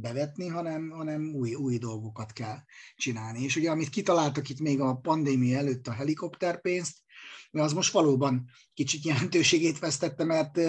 bevetni, 0.00 0.46
hanem, 0.46 0.90
hanem 0.90 1.34
új, 1.34 1.54
új 1.54 1.78
dolgokat 1.78 2.32
kell 2.32 2.58
csinálni. 2.96 3.42
És 3.42 3.56
ugye 3.56 3.70
amit 3.70 3.88
kitaláltak 3.88 4.48
itt 4.48 4.60
még 4.60 4.80
a 4.80 4.94
pandémia 4.94 5.58
előtt 5.58 5.86
a 5.86 5.92
helikopterpénzt, 5.92 6.96
az 7.50 7.72
most 7.72 7.92
valóban 7.92 8.50
kicsit 8.74 9.04
jelentőségét 9.04 9.78
vesztette, 9.78 10.24
mert 10.24 10.60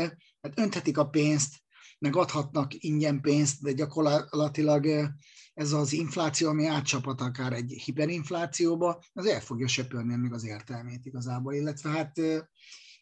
hát 0.41 0.59
önthetik 0.59 0.97
a 0.97 1.09
pénzt, 1.09 1.55
meg 1.99 2.15
adhatnak 2.15 2.83
ingyen 2.83 3.21
pénzt, 3.21 3.61
de 3.61 3.71
gyakorlatilag 3.71 5.11
ez 5.53 5.71
az 5.71 5.93
infláció, 5.93 6.49
ami 6.49 6.65
átcsapat 6.65 7.21
akár 7.21 7.53
egy 7.53 7.71
hiperinflációba, 7.71 9.03
az 9.13 9.25
el 9.25 9.41
fogja 9.41 9.67
söpörni 9.67 10.13
ennek 10.13 10.33
az 10.33 10.43
értelmét 10.43 11.05
igazából, 11.05 11.53
illetve 11.53 11.89
hát 11.89 12.21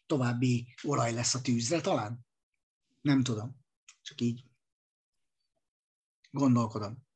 további 0.06 0.74
olaj 0.82 1.12
lesz 1.12 1.34
a 1.34 1.40
tűzre 1.40 1.80
talán? 1.80 2.26
Nem 3.00 3.22
tudom. 3.22 3.56
Csak 4.02 4.20
így 4.20 4.44
gondolkodom. 6.38 7.06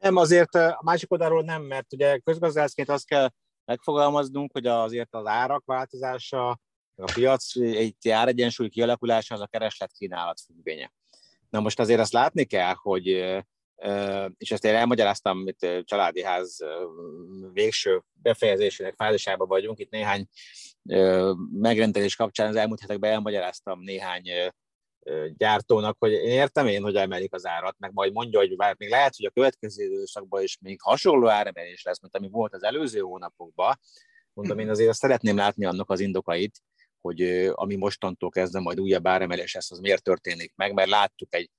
Nem, 0.00 0.16
azért 0.16 0.54
a 0.54 0.80
másik 0.84 1.12
oldalról 1.12 1.42
nem, 1.42 1.62
mert 1.62 1.92
ugye 1.92 2.18
közgazdászként 2.18 2.88
azt 2.88 3.06
kell 3.06 3.28
megfogalmaznunk, 3.64 4.52
hogy 4.52 4.66
azért 4.66 5.14
az 5.14 5.26
árak 5.26 5.64
változása, 5.64 6.50
a 6.96 7.12
piac 7.14 7.56
egy 7.56 8.08
áregyensúly 8.08 8.68
kialakulása 8.68 9.34
az 9.34 9.40
a 9.40 9.46
kereslet 9.46 9.92
kínálat 9.92 10.40
függvénye. 10.40 10.92
Na 11.50 11.60
most 11.60 11.78
azért 11.78 12.00
azt 12.00 12.12
látni 12.12 12.44
kell, 12.44 12.74
hogy 12.74 13.06
és 14.36 14.50
ezt 14.50 14.64
én 14.64 14.74
elmagyaráztam, 14.74 15.46
itt 15.46 15.66
családi 15.84 16.22
ház 16.22 16.58
végső 17.52 18.02
befejezésének 18.12 18.94
fázisában 18.94 19.48
vagyunk, 19.48 19.78
itt 19.78 19.90
néhány 19.90 20.26
megrendelés 21.52 22.16
kapcsán 22.16 22.48
az 22.48 22.56
elmúlt 22.56 22.80
hetekben 22.80 23.12
elmagyaráztam 23.12 23.80
néhány 23.80 24.22
gyártónak, 25.36 25.96
hogy 25.98 26.12
én 26.12 26.30
értem 26.30 26.66
én, 26.66 26.82
hogy 26.82 26.96
emelik 26.96 27.34
az 27.34 27.46
árat, 27.46 27.76
meg 27.78 27.92
majd 27.92 28.12
mondja, 28.12 28.38
hogy 28.38 28.56
bár 28.56 28.74
még 28.78 28.88
lehet, 28.88 29.16
hogy 29.16 29.26
a 29.26 29.30
következő 29.30 29.84
időszakban 29.84 30.42
is 30.42 30.58
még 30.60 30.80
hasonló 30.82 31.28
áremelés 31.28 31.82
lesz, 31.82 32.00
mint 32.00 32.16
ami 32.16 32.28
volt 32.28 32.54
az 32.54 32.62
előző 32.62 33.00
hónapokban. 33.00 33.78
Mondom, 34.32 34.58
én 34.58 34.68
azért 34.68 34.96
szeretném 34.96 35.36
látni 35.36 35.64
annak 35.64 35.90
az 35.90 36.00
indokait, 36.00 36.60
hogy 37.00 37.46
ami 37.52 37.76
mostantól 37.76 38.30
kezdve 38.30 38.60
majd 38.60 38.80
újabb 38.80 39.06
áremelés 39.06 39.54
lesz, 39.54 39.70
az 39.70 39.78
miért 39.78 40.02
történik 40.02 40.52
meg, 40.56 40.72
mert 40.72 40.88
láttuk 40.88 41.34
egy 41.34 41.50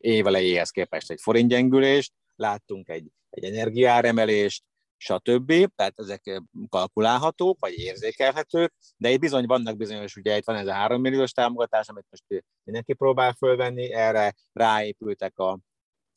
évelejéhez 0.00 0.70
képest 0.70 1.10
egy 1.10 1.20
forintgyengülést, 1.20 2.12
láttunk 2.36 2.88
egy, 2.88 3.06
egy 3.30 3.44
energiáremelést, 3.44 4.64
stb. 5.00 5.52
Tehát 5.74 5.98
ezek 5.98 6.42
kalkulálhatók, 6.68 7.58
vagy 7.60 7.78
érzékelhetők, 7.78 8.74
de 8.96 9.10
itt 9.10 9.20
bizony 9.20 9.46
vannak 9.46 9.76
bizonyos, 9.76 10.16
ugye 10.16 10.36
itt 10.36 10.44
van 10.44 10.56
ez 10.56 10.66
a 10.66 10.72
3 10.72 11.00
milliós 11.00 11.32
támogatás, 11.32 11.88
amit 11.88 12.06
most 12.10 12.44
mindenki 12.64 12.92
próbál 12.92 13.32
fölvenni, 13.32 13.92
erre 13.92 14.34
ráépültek 14.52 15.38
a, 15.38 15.58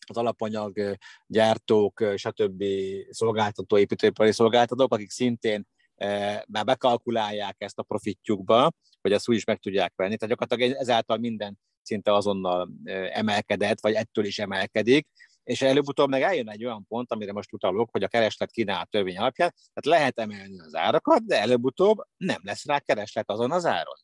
az 0.08 0.17
alapanyag 0.17 0.98
gyártók, 1.28 2.04
stb. 2.15 2.63
szolgáltató, 3.10 3.78
építőipari 3.78 4.32
szolgáltatók, 4.32 4.93
akik 4.93 5.10
szintén 5.10 5.67
már 6.48 6.63
bekalkulálják 6.65 7.56
ezt 7.58 7.80
a 7.80 7.84
profitjukba, 7.84 8.72
hogy 9.02 9.12
ezt 9.12 9.30
úgy 9.30 9.36
is 9.36 9.43
meg 9.43 9.60
tudják 9.60 9.93
venni. 9.96 10.15
Tehát 10.15 10.36
gyakorlatilag 10.36 10.82
ezáltal 10.82 11.17
minden 11.17 11.60
szinte 11.82 12.13
azonnal 12.13 12.69
emelkedett, 13.12 13.82
vagy 13.82 13.93
ettől 13.93 14.26
is 14.26 14.39
emelkedik, 14.39 15.08
és 15.44 15.62
előbb-utóbb 15.62 16.10
meg 16.10 16.22
eljön 16.22 16.50
egy 16.50 16.66
olyan 16.66 16.86
pont, 16.88 17.12
amire 17.12 17.32
most 17.32 17.54
utalok, 17.54 17.90
hogy 17.92 18.04
a 18.04 18.08
kereslet 18.08 18.52
kínál 18.52 18.86
törvény 18.86 19.18
alapján, 19.18 19.54
tehát 19.74 20.00
lehet 20.00 20.20
emelni 20.20 20.60
az 20.60 20.76
árakat, 20.76 21.26
de 21.26 21.40
előbb-utóbb 21.40 21.98
nem 22.18 22.40
lesz 22.44 22.66
rá 22.66 22.80
kereslet 22.80 23.30
azon 23.30 23.52
az 23.52 23.66
áron. 23.66 23.96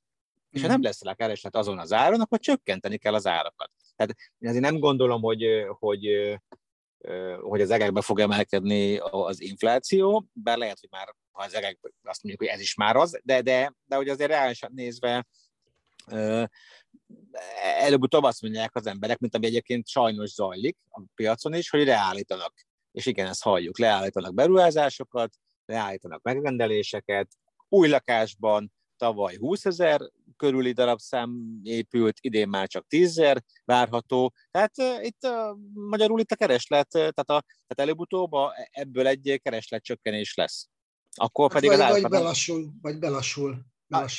És 0.49 0.62
ha 0.62 0.65
hmm. 0.65 0.75
nem 0.75 0.84
lesz 0.84 1.04
rá 1.04 1.13
kereslet 1.13 1.56
azon 1.56 1.80
az 1.80 1.93
áron, 1.93 2.21
akkor 2.21 2.39
csökkenteni 2.39 2.97
kell 2.97 3.13
az 3.13 3.28
árakat. 3.28 3.71
Tehát 3.95 4.15
én 4.38 4.49
azért 4.49 4.63
nem 4.63 4.80
gondolom, 4.80 5.21
hogy, 5.21 5.45
hogy, 5.80 6.08
hogy 7.41 7.62
az 7.62 7.69
egekbe 7.69 8.02
fog 8.02 8.19
emelkedni 8.19 8.97
az 8.97 9.41
infláció, 9.41 10.25
bár 10.34 10.58
lehet, 10.58 10.80
hogy 10.80 10.89
már 10.91 11.15
ha 11.32 11.43
az 11.43 11.56
egek, 11.56 11.80
azt 12.04 12.23
mondjuk, 12.23 12.49
hogy 12.49 12.58
ez 12.58 12.63
is 12.63 12.75
már 12.75 12.95
az, 12.95 13.19
de, 13.23 13.41
de, 13.41 13.73
de 13.86 13.95
hogy 13.95 14.10
azért 14.10 14.30
reálisan 14.30 14.71
nézve 14.73 15.25
előbb-utóbb 17.79 18.23
azt 18.23 18.41
mondják 18.41 18.75
az 18.75 18.85
emberek, 18.85 19.19
mint 19.19 19.35
ami 19.35 19.45
egyébként 19.45 19.87
sajnos 19.87 20.29
zajlik 20.29 20.77
a 20.89 21.01
piacon 21.15 21.53
is, 21.53 21.69
hogy 21.69 21.85
leállítanak. 21.85 22.53
És 22.91 23.05
igen, 23.05 23.27
ezt 23.27 23.43
halljuk, 23.43 23.79
leállítanak 23.79 24.33
beruházásokat, 24.33 25.33
leállítanak 25.65 26.21
megrendeléseket, 26.21 27.27
új 27.69 27.87
lakásban 27.87 28.71
tavaly 28.97 29.35
20 29.37 29.65
ezer 29.65 30.01
körüli 30.37 30.71
darabszám 30.71 31.59
épült, 31.63 32.17
idén 32.21 32.49
már 32.49 32.67
csak 32.67 32.87
10 32.87 33.09
ezer 33.09 33.43
várható. 33.65 34.33
Tehát 34.51 34.77
uh, 34.77 35.05
itt 35.05 35.25
uh, 35.25 35.57
magyarul 35.73 36.19
itt 36.19 36.31
a 36.31 36.35
kereslet, 36.35 36.87
uh, 36.93 36.99
tehát, 36.99 37.29
a, 37.29 37.43
tehát 37.43 37.75
előbb-utóbb 37.75 38.31
a, 38.31 38.53
ebből 38.71 39.07
egy 39.07 39.39
kereslet 39.43 39.83
csökkenés 39.83 40.35
lesz. 40.35 40.67
Akkor 41.15 41.51
hát 41.51 41.61
pedig 41.61 41.77
vagy, 41.77 41.79
az 41.79 42.01
vagy 42.01 42.11
belassul, 42.11 42.71
vagy 42.81 42.99
belassul 42.99 43.65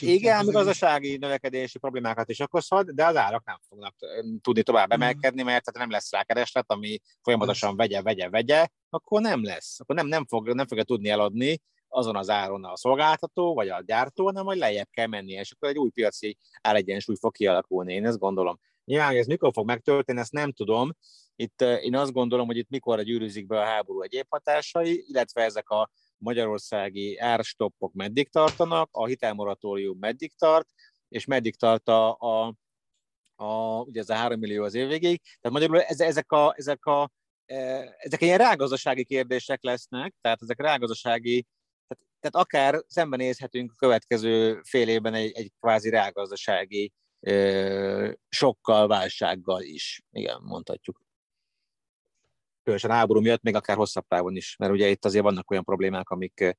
igen, 0.00 0.48
a 0.48 0.50
gazdasági 0.50 1.16
növekedési 1.16 1.78
problémákat 1.78 2.28
is 2.28 2.40
okozhat, 2.40 2.94
de 2.94 3.06
az 3.06 3.16
árak 3.16 3.44
nem 3.44 3.58
fognak 3.68 3.94
tudni 4.40 4.62
tovább 4.62 4.92
hmm. 4.92 5.02
emelkedni, 5.02 5.42
mert 5.42 5.64
tehát 5.64 5.88
nem 5.88 5.90
lesz 5.90 6.10
rá 6.10 6.22
kereslet, 6.22 6.70
ami 6.70 6.98
folyamatosan 7.22 7.76
vegye, 7.76 8.02
vegye, 8.02 8.28
vegye, 8.28 8.66
akkor 8.88 9.20
nem 9.20 9.44
lesz. 9.44 9.80
Akkor 9.80 9.94
nem, 9.94 10.06
nem, 10.06 10.26
fog, 10.26 10.52
nem 10.52 10.66
fogja 10.66 10.84
tudni 10.84 11.08
eladni 11.08 11.60
azon 11.88 12.16
az 12.16 12.30
áron 12.30 12.64
a 12.64 12.76
szolgáltató 12.76 13.54
vagy 13.54 13.68
a 13.68 13.82
gyártó, 13.86 14.24
hanem 14.24 14.44
majd 14.44 14.58
lejjebb 14.58 14.88
kell 14.90 15.06
menni, 15.06 15.32
és 15.32 15.52
akkor 15.52 15.68
egy 15.68 15.78
új 15.78 15.90
piaci 15.90 16.38
áregyensúly 16.60 17.16
fog 17.16 17.32
kialakulni, 17.32 17.94
én 17.94 18.06
ezt 18.06 18.18
gondolom. 18.18 18.58
Nyilván, 18.84 19.16
ez 19.16 19.26
mikor 19.26 19.52
fog 19.52 19.66
megtörténni, 19.66 20.20
ezt 20.20 20.32
nem 20.32 20.52
tudom. 20.52 20.92
Itt 21.36 21.60
én 21.60 21.96
azt 21.96 22.12
gondolom, 22.12 22.46
hogy 22.46 22.56
itt 22.56 22.68
mikor 22.68 23.02
gyűrűzik 23.02 23.46
be 23.46 23.60
a 23.60 23.64
háború 23.64 24.02
egyéb 24.02 24.26
hatásai, 24.28 25.04
illetve 25.08 25.42
ezek 25.42 25.68
a 25.68 25.90
magyarországi 26.20 27.18
árstoppok 27.18 27.92
meddig 27.92 28.30
tartanak, 28.30 28.88
a 28.92 29.06
hitelmoratórium 29.06 29.98
meddig 29.98 30.32
tart, 30.38 30.68
és 31.08 31.24
meddig 31.24 31.56
tart 31.56 31.88
a, 31.88 32.16
a, 32.18 32.54
a 33.34 33.80
ugye 33.80 34.00
ez 34.00 34.08
a 34.08 34.14
3 34.14 34.38
millió 34.38 34.64
az 34.64 34.74
év 34.74 34.88
végéig. 34.88 35.20
Tehát 35.40 35.58
magyarul 35.58 35.82
ezek 35.82 36.32
a, 36.32 36.52
ezek 36.56 36.84
a 36.84 37.10
ezek 37.96 38.20
ilyen 38.20 38.38
rágazdasági 38.38 39.04
kérdések 39.04 39.62
lesznek, 39.62 40.14
tehát 40.20 40.42
ezek 40.42 40.60
rágazdasági, 40.60 41.46
tehát, 41.86 42.04
tehát 42.20 42.46
akár 42.46 42.82
szembenézhetünk 42.86 43.70
a 43.70 43.74
következő 43.74 44.60
fél 44.62 44.88
évben 44.88 45.14
egy, 45.14 45.32
egy 45.32 45.52
kvázi 45.60 45.90
rágazdasági 45.90 46.92
sokkal, 48.28 48.88
válsággal 48.88 49.62
is. 49.62 50.02
Igen, 50.10 50.40
mondhatjuk 50.42 51.00
különösen 52.70 52.98
háború 52.98 53.20
miatt, 53.20 53.42
még 53.42 53.54
akár 53.54 53.76
hosszabb 53.76 54.06
távon 54.08 54.36
is, 54.36 54.56
mert 54.56 54.72
ugye 54.72 54.88
itt 54.88 55.04
azért 55.04 55.24
vannak 55.24 55.50
olyan 55.50 55.64
problémák, 55.64 56.08
amik, 56.08 56.56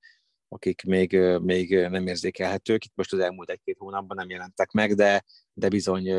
akik 0.47 0.84
még, 0.84 1.17
még 1.41 1.76
nem 1.76 2.08
érzékelhetők. 2.08 2.86
Itt 2.86 2.95
most 2.95 3.13
az 3.13 3.19
elmúlt 3.19 3.50
egy-két 3.50 3.78
hónapban 3.78 4.17
nem 4.17 4.30
jelentek 4.30 4.71
meg, 4.71 4.93
de, 4.93 5.24
de 5.54 5.67
bizony 5.67 6.13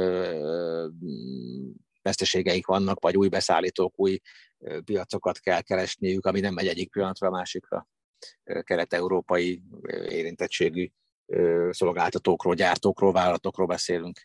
veszteségeik 2.03 2.67
vannak, 2.67 3.01
vagy 3.01 3.17
új 3.17 3.29
beszállítók, 3.29 3.93
új 3.97 4.19
piacokat 4.85 5.39
kell 5.39 5.61
keresniük, 5.61 6.27
ami 6.27 6.41
nem 6.41 6.55
megy 6.55 6.67
egyik 6.67 6.91
pillanatra 6.91 7.29
a 7.29 7.31
másikra. 7.31 7.89
Kelet-európai 8.63 9.63
érintettségű 10.09 10.91
szolgáltatókról, 11.71 12.55
gyártókról, 12.55 13.13
vállalatokról 13.13 13.67
beszélünk. 13.67 14.21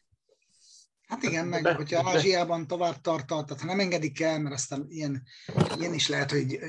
Hát 1.07 1.23
igen, 1.23 1.47
meg 1.47 1.63
de, 1.63 1.73
hogyha 1.73 2.09
Ázsiában 2.09 2.67
tovább 2.67 3.01
tart, 3.01 3.27
tehát 3.27 3.59
ha 3.59 3.65
nem 3.65 3.79
engedik 3.79 4.21
el, 4.21 4.39
mert 4.39 4.55
aztán 4.55 4.85
ilyen, 4.89 5.23
ilyen 5.77 5.93
is 5.93 6.07
lehet, 6.07 6.31
hogy 6.31 6.59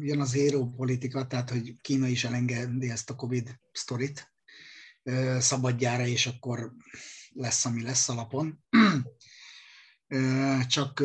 jön 0.00 0.20
az 0.20 0.34
éró 0.34 0.70
politika, 0.76 1.26
tehát 1.26 1.50
hogy 1.50 1.80
Kína 1.80 2.06
is 2.06 2.24
elengedi 2.24 2.90
ezt 2.90 3.10
a 3.10 3.14
Covid 3.14 3.60
sztorit 3.72 4.32
szabadjára, 5.38 6.06
és 6.06 6.26
akkor 6.26 6.72
lesz, 7.30 7.64
ami 7.64 7.82
lesz 7.82 8.08
alapon. 8.08 8.64
Csak 10.68 11.02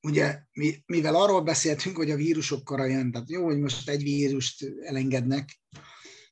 ugye, 0.00 0.42
mivel 0.86 1.14
arról 1.14 1.42
beszéltünk, 1.42 1.96
hogy 1.96 2.10
a 2.10 2.16
vírusokkal 2.16 2.88
jön, 2.88 3.12
tehát 3.12 3.30
jó, 3.30 3.44
hogy 3.44 3.58
most 3.58 3.88
egy 3.88 4.02
vírust 4.02 4.64
elengednek, 4.84 5.60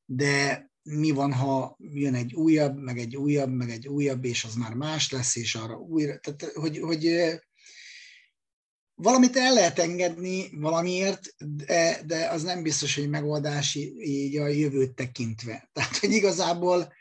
de 0.05 0.70
mi 0.83 1.11
van, 1.11 1.33
ha 1.33 1.77
jön 1.79 2.14
egy 2.14 2.35
újabb, 2.35 2.77
meg 2.77 2.99
egy 2.99 3.16
újabb, 3.16 3.51
meg 3.51 3.71
egy 3.71 3.88
újabb, 3.88 4.25
és 4.25 4.45
az 4.45 4.55
már 4.55 4.75
más 4.75 5.11
lesz, 5.11 5.37
és 5.37 5.55
arra 5.55 5.77
újra, 5.77 6.18
tehát 6.18 6.55
hogy, 6.55 6.79
hogy 6.79 7.33
valamit 8.95 9.37
el 9.37 9.53
lehet 9.53 9.79
engedni 9.79 10.51
valamiért, 10.53 11.35
de, 11.38 12.03
de 12.07 12.29
az 12.29 12.42
nem 12.42 12.62
biztos, 12.62 12.95
hogy 12.95 13.09
megoldási 13.09 13.95
így 13.99 14.37
a 14.37 14.47
jövőt 14.47 14.95
tekintve. 14.95 15.68
Tehát, 15.73 15.97
hogy 15.97 16.12
igazából 16.12 16.92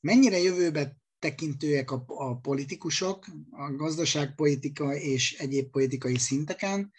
mennyire 0.00 0.38
jövőbe 0.38 0.96
tekintőek 1.18 1.90
a, 1.90 2.04
a 2.06 2.36
politikusok, 2.36 3.26
a 3.50 3.72
gazdaságpolitika 3.72 4.94
és 4.94 5.38
egyéb 5.38 5.70
politikai 5.70 6.18
szinteken, 6.18 6.92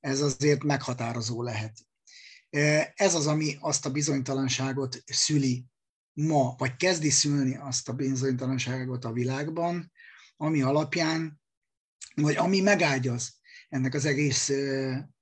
ez 0.00 0.20
azért 0.20 0.62
meghatározó 0.62 1.42
lehet. 1.42 1.85
Ez 2.94 3.14
az, 3.14 3.26
ami 3.26 3.56
azt 3.60 3.86
a 3.86 3.90
bizonytalanságot 3.90 5.02
szüli 5.06 5.64
ma, 6.12 6.54
vagy 6.58 6.76
kezdi 6.76 7.10
szülni 7.10 7.56
azt 7.56 7.88
a 7.88 7.92
bizonytalanságot 7.92 9.04
a 9.04 9.12
világban, 9.12 9.92
ami 10.36 10.62
alapján, 10.62 11.40
vagy 12.14 12.36
ami 12.36 12.60
megágyaz 12.60 13.40
ennek 13.68 13.94
az 13.94 14.04
egész 14.04 14.52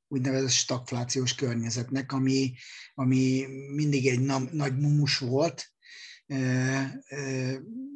úgynevezett 0.09 0.51
stagflációs 0.51 1.35
környezetnek, 1.35 2.13
ami, 2.13 2.55
ami 2.95 3.47
mindig 3.75 4.07
egy 4.07 4.21
na, 4.21 4.39
nagy 4.39 4.79
mumus 4.79 5.19
volt, 5.19 5.73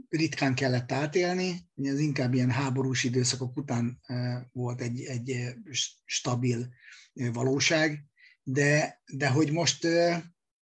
ritkán 0.09 0.55
kellett 0.55 0.93
átélni, 0.93 1.69
ez 1.83 1.99
inkább 1.99 2.35
ilyen 2.35 2.51
háborús 2.51 3.05
időszakok 3.05 3.57
után 3.57 4.01
volt 4.53 4.81
egy, 4.81 5.03
egy 5.03 5.55
stabil 6.05 6.69
valóság, 7.13 8.09
de, 8.51 9.03
de 9.13 9.29
hogy 9.29 9.53
most, 9.53 9.87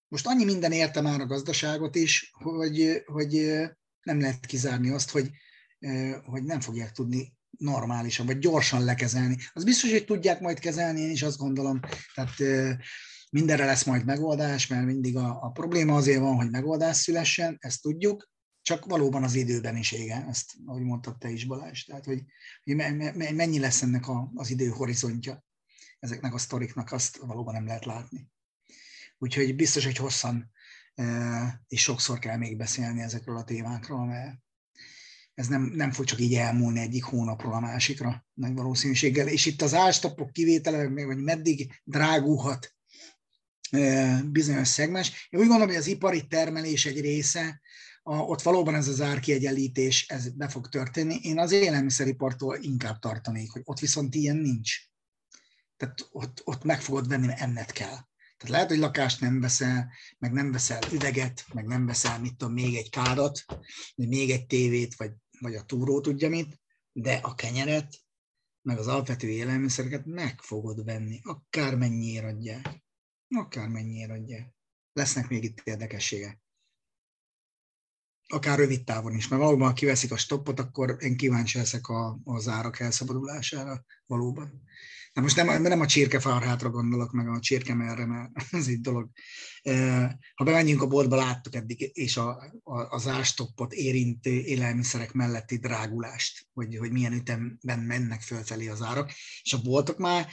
most 0.07 0.27
annyi 0.27 0.43
minden 0.43 0.71
érte 0.71 1.01
már 1.01 1.19
a 1.19 1.25
gazdaságot 1.25 1.95
is, 1.95 2.31
hogy, 2.33 3.03
hogy 3.05 3.59
nem 4.01 4.19
lehet 4.19 4.45
kizárni 4.45 4.89
azt, 4.89 5.09
hogy, 5.09 5.29
hogy 6.23 6.43
nem 6.43 6.59
fogják 6.59 6.91
tudni 6.91 7.33
normálisan, 7.49 8.25
vagy 8.25 8.37
gyorsan 8.37 8.83
lekezelni. 8.83 9.37
Az 9.53 9.63
biztos, 9.63 9.91
hogy 9.91 10.05
tudják 10.05 10.39
majd 10.39 10.59
kezelni, 10.59 11.01
én 11.01 11.11
is 11.11 11.23
azt 11.23 11.37
gondolom. 11.37 11.79
Tehát 12.13 12.33
mindenre 13.29 13.65
lesz 13.65 13.83
majd 13.83 14.05
megoldás, 14.05 14.67
mert 14.67 14.85
mindig 14.85 15.17
a, 15.17 15.37
a 15.41 15.49
probléma 15.49 15.95
azért 15.95 16.19
van, 16.19 16.35
hogy 16.35 16.49
megoldás 16.49 16.97
szülessen, 16.97 17.57
ezt 17.59 17.81
tudjuk, 17.81 18.31
csak 18.61 18.85
valóban 18.85 19.23
az 19.23 19.35
időben 19.35 19.77
is 19.77 19.91
égen, 19.91 20.27
ezt 20.29 20.53
ahogy 20.65 20.81
mondtad 20.81 21.17
te 21.17 21.29
is 21.29 21.45
Balázs, 21.45 21.83
tehát 21.83 22.05
hogy, 22.05 22.23
hogy 22.63 22.75
mennyi 23.35 23.59
lesz 23.59 23.81
ennek 23.81 24.07
a, 24.07 24.31
az 24.35 24.49
idő 24.49 24.67
horizontja 24.67 25.43
ezeknek 26.03 26.33
a 26.33 26.37
sztoriknak 26.37 26.91
azt 26.91 27.17
valóban 27.17 27.53
nem 27.53 27.65
lehet 27.65 27.85
látni. 27.85 28.27
Úgyhogy 29.17 29.55
biztos, 29.55 29.85
hogy 29.85 29.97
hosszan 29.97 30.51
és 31.67 31.81
sokszor 31.81 32.19
kell 32.19 32.37
még 32.37 32.57
beszélni 32.57 33.01
ezekről 33.01 33.37
a 33.37 33.43
témákról, 33.43 34.05
mert 34.05 34.37
ez 35.33 35.47
nem, 35.47 35.61
nem 35.61 35.91
fog 35.91 36.05
csak 36.05 36.19
így 36.19 36.33
elmúlni 36.33 36.79
egyik 36.79 37.03
hónapról 37.03 37.53
a 37.53 37.59
másikra 37.59 38.25
nagy 38.33 38.53
valószínűséggel. 38.53 39.27
És 39.27 39.45
itt 39.45 39.61
az 39.61 39.73
ástapok 39.73 40.31
kivétele, 40.31 41.05
vagy 41.05 41.17
meddig 41.17 41.81
drágulhat 41.83 42.75
bizonyos 44.25 44.67
szegmens. 44.67 45.27
Én 45.29 45.39
úgy 45.39 45.47
gondolom, 45.47 45.67
hogy 45.67 45.81
az 45.81 45.87
ipari 45.87 46.27
termelés 46.27 46.85
egy 46.85 47.01
része, 47.01 47.61
a, 48.03 48.15
ott 48.15 48.41
valóban 48.41 48.75
ez 48.75 48.87
az 48.87 49.01
árkiegyenlítés, 49.01 50.07
ez 50.07 50.29
be 50.29 50.47
fog 50.47 50.69
történni. 50.69 51.19
Én 51.21 51.39
az 51.39 51.51
élelmiszeripartól 51.51 52.57
inkább 52.61 52.99
tartanék, 52.99 53.51
hogy 53.51 53.61
ott 53.65 53.79
viszont 53.79 54.15
ilyen 54.15 54.37
nincs 54.37 54.92
tehát 55.83 56.07
ott, 56.11 56.41
ott 56.43 56.63
meg 56.63 56.81
fogod 56.81 57.07
venni, 57.07 57.25
mert 57.25 57.39
enned 57.39 57.71
kell. 57.71 57.97
Tehát 58.37 58.55
lehet, 58.55 58.69
hogy 58.69 58.77
lakást 58.77 59.21
nem 59.21 59.39
veszel, 59.39 59.91
meg 60.17 60.31
nem 60.31 60.51
veszel 60.51 60.81
üveget, 60.91 61.45
meg 61.53 61.65
nem 61.65 61.85
veszel, 61.85 62.19
mit 62.19 62.35
tudom, 62.35 62.53
még 62.53 62.75
egy 62.75 62.89
kádat, 62.89 63.45
vagy 63.95 64.07
még 64.07 64.31
egy 64.31 64.45
tévét, 64.45 64.95
vagy, 64.95 65.11
vagy 65.39 65.55
a 65.55 65.63
túró 65.63 66.01
tudja 66.01 66.29
mit, 66.29 66.61
de 66.91 67.13
a 67.13 67.35
kenyeret, 67.35 68.01
meg 68.61 68.77
az 68.77 68.87
alapvető 68.87 69.27
élelmiszereket 69.27 70.05
meg 70.05 70.41
fogod 70.41 70.83
venni, 70.83 71.19
akár 71.23 71.75
mennyiért 71.75 72.25
adják. 72.25 72.83
Akár 73.35 73.67
mennyiért 73.67 74.11
adják. 74.11 74.55
Lesznek 74.93 75.29
még 75.29 75.43
itt 75.43 75.61
érdekességek. 75.63 76.41
Akár 78.33 78.57
rövid 78.57 78.83
távon 78.83 79.15
is, 79.15 79.27
mert 79.27 79.41
valóban, 79.41 79.73
kiveszik 79.73 80.11
a 80.11 80.17
stoppot, 80.17 80.59
akkor 80.59 80.95
én 80.99 81.17
kíváncsi 81.17 81.57
leszek 81.57 81.87
a, 81.87 82.19
az 82.23 82.47
árak 82.47 82.79
elszabadulására 82.79 83.85
valóban. 84.05 84.61
Na 85.13 85.21
most 85.21 85.35
nem, 85.35 85.61
nem 85.61 85.81
a 85.81 85.85
csirkefarhátra 85.85 86.69
gondolok, 86.69 87.11
meg 87.11 87.27
a 87.27 87.39
csirkemerre, 87.39 88.05
mert 88.05 88.31
ez 88.51 88.67
egy 88.67 88.81
dolog. 88.81 89.09
Ha 90.35 90.43
bemegyünk 90.43 90.81
a 90.81 90.87
boltba, 90.87 91.15
láttuk 91.15 91.55
eddig, 91.55 91.91
és 91.93 92.17
a, 92.17 92.29
a, 92.63 92.79
az 92.89 93.07
ástoppot 93.07 93.73
érintő 93.73 94.29
élelmiszerek 94.29 95.13
melletti 95.13 95.57
drágulást, 95.57 96.47
hogy, 96.53 96.77
hogy 96.77 96.91
milyen 96.91 97.13
ütemben 97.13 97.79
mennek 97.79 98.21
fölfelé 98.21 98.67
az 98.67 98.81
árak, 98.81 99.11
és 99.43 99.53
a 99.53 99.61
boltok 99.61 99.97
már 99.97 100.27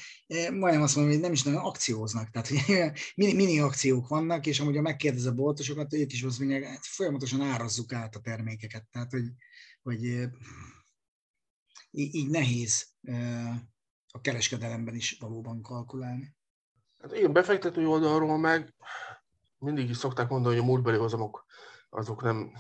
majdnem 0.53 0.83
azt 0.83 0.97
mondom, 0.97 1.13
hogy 1.13 1.23
nem 1.23 1.33
is 1.33 1.43
nagyon 1.43 1.65
akcióznak, 1.65 2.31
tehát 2.31 2.49
hogy 2.49 2.63
mini, 3.17 3.33
mini 3.33 3.59
akciók 3.59 4.09
vannak, 4.09 4.47
és 4.47 4.61
amúgy 4.61 4.77
ha 4.77 4.83
megkérdez 4.83 5.25
a 5.25 5.35
boltosokat, 5.35 5.95
ők 5.95 6.13
is 6.13 6.23
azt 6.23 6.39
mondják, 6.39 6.65
hát 6.65 6.87
folyamatosan 6.87 7.41
árazzuk 7.41 7.90
át 7.93 8.15
a 8.15 8.21
termékeket, 8.21 8.87
tehát 8.91 9.11
hogy, 9.11 9.33
hogy 9.83 10.05
így, 11.91 12.15
így 12.15 12.31
nehéz 12.31 12.87
a 14.13 14.21
kereskedelemben 14.21 14.95
is 14.95 15.17
valóban 15.21 15.63
kalkulálni. 15.63 16.35
Hát 17.03 17.17
igen, 17.17 17.33
befektetői 17.33 17.85
oldalról 17.85 18.39
meg 18.39 18.75
mindig 19.59 19.89
is 19.89 19.97
szokták 19.97 20.29
mondani, 20.29 20.55
hogy 20.55 20.65
a 20.65 20.67
múltbeli 20.67 20.97
hozamok 20.97 21.45
azok 21.89 22.23
nem 22.23 22.53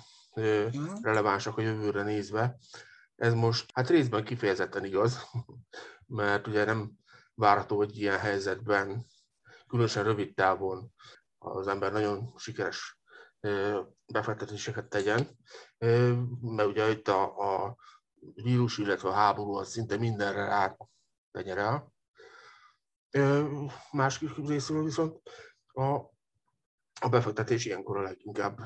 relevánsak 1.03 1.59
a 1.59 1.63
jövőre 1.63 2.03
nézve. 2.03 2.59
Ez 3.17 3.35
most 3.35 3.71
hát 3.75 3.89
részben 3.89 4.25
kifejezetten 4.25 4.85
igaz, 4.85 5.27
mert 6.07 6.47
ugye 6.47 6.65
nem 6.65 6.93
várható, 7.35 7.77
hogy 7.77 7.97
ilyen 7.97 8.19
helyzetben, 8.19 9.07
különösen 9.69 10.05
rövid 10.05 10.35
távon 10.35 10.93
az 11.39 11.69
ember 11.69 11.93
nagyon 11.93 12.35
sikeres 12.37 13.00
befektetéseket 14.07 14.89
tegyen, 14.89 15.29
mert 16.41 16.69
ugye 16.69 16.91
itt 16.91 17.09
a, 17.09 17.39
a 17.39 17.77
vírus, 18.35 18.79
illetve 18.79 19.09
a 19.09 19.13
háború 19.13 19.55
az 19.55 19.71
szinte 19.71 19.97
mindenre 19.97 20.45
rá 20.45 20.77
rá. 21.33 21.85
Más 23.91 24.21
részéről 24.47 24.85
viszont 24.85 25.21
a, 25.67 25.85
a 27.01 27.09
befektetés 27.11 27.65
ilyenkor 27.65 27.97
a 27.97 28.03
leginkább 28.03 28.59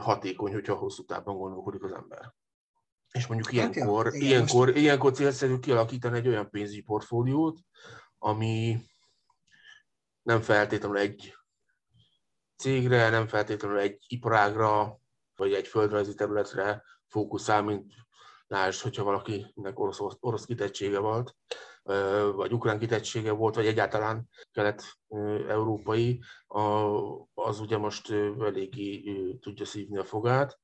hatékony, 0.00 0.52
hogyha 0.52 0.74
hosszú 0.74 1.04
távon 1.04 1.36
gondolkodik 1.36 1.82
az 1.82 1.92
ember. 1.92 2.34
És 3.12 3.26
mondjuk 3.26 3.52
ilyenkor, 3.52 4.04
hát, 4.04 4.14
igen, 4.14 4.26
ilyenkor, 4.26 4.66
most... 4.66 4.78
ilyenkor 4.78 5.12
célszerű 5.12 5.58
kialakítani 5.58 6.16
egy 6.16 6.28
olyan 6.28 6.50
pénzügyi 6.50 6.82
portfóliót, 6.82 7.58
ami 8.18 8.80
nem 10.22 10.40
feltétlenül 10.40 10.96
egy 10.96 11.35
cégre, 12.56 13.10
nem 13.10 13.26
feltétlenül 13.26 13.78
egy 13.78 13.98
iparágra, 14.06 15.00
vagy 15.36 15.52
egy 15.52 15.66
földrajzi 15.66 16.14
területre 16.14 16.82
fókuszál, 17.06 17.62
mint 17.62 17.92
lásd, 18.46 18.82
hogyha 18.82 19.04
valakinek 19.04 19.78
orosz, 19.78 20.00
orosz 20.20 20.44
kitettsége 20.44 20.98
volt, 20.98 21.36
vagy 22.34 22.52
ukrán 22.52 22.78
kitettsége 22.78 23.30
volt, 23.30 23.54
vagy 23.54 23.66
egyáltalán 23.66 24.28
kelet-európai, 24.52 26.22
az 27.34 27.60
ugye 27.60 27.76
most 27.76 28.10
eléggé 28.40 29.02
tudja 29.40 29.64
szívni 29.64 29.98
a 29.98 30.04
fogát, 30.04 30.58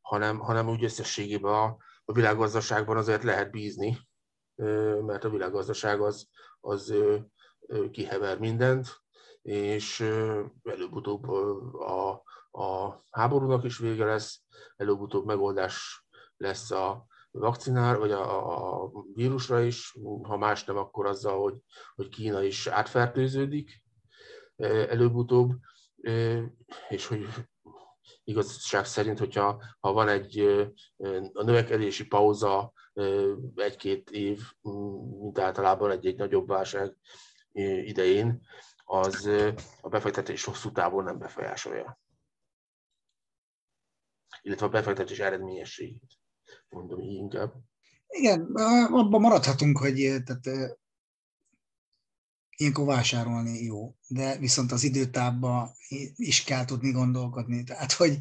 hanem, 0.00 0.38
hanem 0.38 0.68
úgy 0.68 0.84
összességében 0.84 1.52
a, 1.52 1.76
a 2.04 2.12
világgazdaságban 2.12 2.96
azért 2.96 3.22
lehet 3.22 3.50
bízni, 3.50 3.98
mert 5.06 5.24
a 5.24 5.30
világgazdaság 5.30 6.00
az, 6.00 6.28
az 6.60 6.94
kihever 7.90 8.38
mindent, 8.38 9.02
és 9.42 10.00
előbb-utóbb 10.64 11.28
a, 11.78 12.22
a 12.50 13.02
háborúnak 13.10 13.64
is 13.64 13.78
vége 13.78 14.04
lesz, 14.04 14.42
előbb-utóbb 14.76 15.26
megoldás 15.26 16.04
lesz 16.36 16.70
a 16.70 17.06
vakcinár, 17.30 17.98
vagy 17.98 18.12
a, 18.12 18.82
a 18.84 18.90
vírusra 19.14 19.60
is, 19.60 19.96
ha 20.22 20.36
más 20.36 20.64
nem, 20.64 20.76
akkor 20.76 21.06
azzal, 21.06 21.40
hogy, 21.40 21.54
hogy 21.94 22.08
Kína 22.08 22.42
is 22.42 22.66
átfertőződik 22.66 23.84
előbb-utóbb, 24.88 25.52
és 26.88 27.06
hogy 27.06 27.26
igazság 28.24 28.84
szerint, 28.84 29.18
hogyha 29.18 29.62
ha 29.80 29.92
van 29.92 30.08
egy 30.08 30.38
a 31.32 31.42
növekedési 31.42 32.06
pauza 32.06 32.72
egy-két 33.54 34.10
év, 34.10 34.40
mint 35.20 35.38
általában 35.38 35.90
egy-egy 35.90 36.16
nagyobb 36.16 36.48
válság 36.48 36.96
idején, 37.84 38.40
az 38.92 39.28
a 39.80 39.88
befektetés 39.88 40.44
hosszú 40.44 40.72
távon 40.72 41.04
nem 41.04 41.18
befolyásolja. 41.18 41.98
Illetve 44.42 44.66
a 44.66 44.68
befektetés 44.68 45.18
eredményességét, 45.18 46.18
mondom 46.68 47.00
így 47.00 47.14
inkább. 47.14 47.52
Igen, 48.06 48.40
abban 48.90 49.20
maradhatunk, 49.20 49.78
hogy 49.78 50.22
tehát, 50.24 50.78
ilyenkor 52.56 52.86
vásárolni 52.86 53.62
jó, 53.62 53.96
de 54.06 54.38
viszont 54.38 54.72
az 54.72 54.82
időtávban 54.82 55.70
is 56.14 56.44
kell 56.44 56.64
tudni 56.64 56.90
gondolkodni. 56.90 57.64
Tehát, 57.64 57.92
hogy 57.92 58.18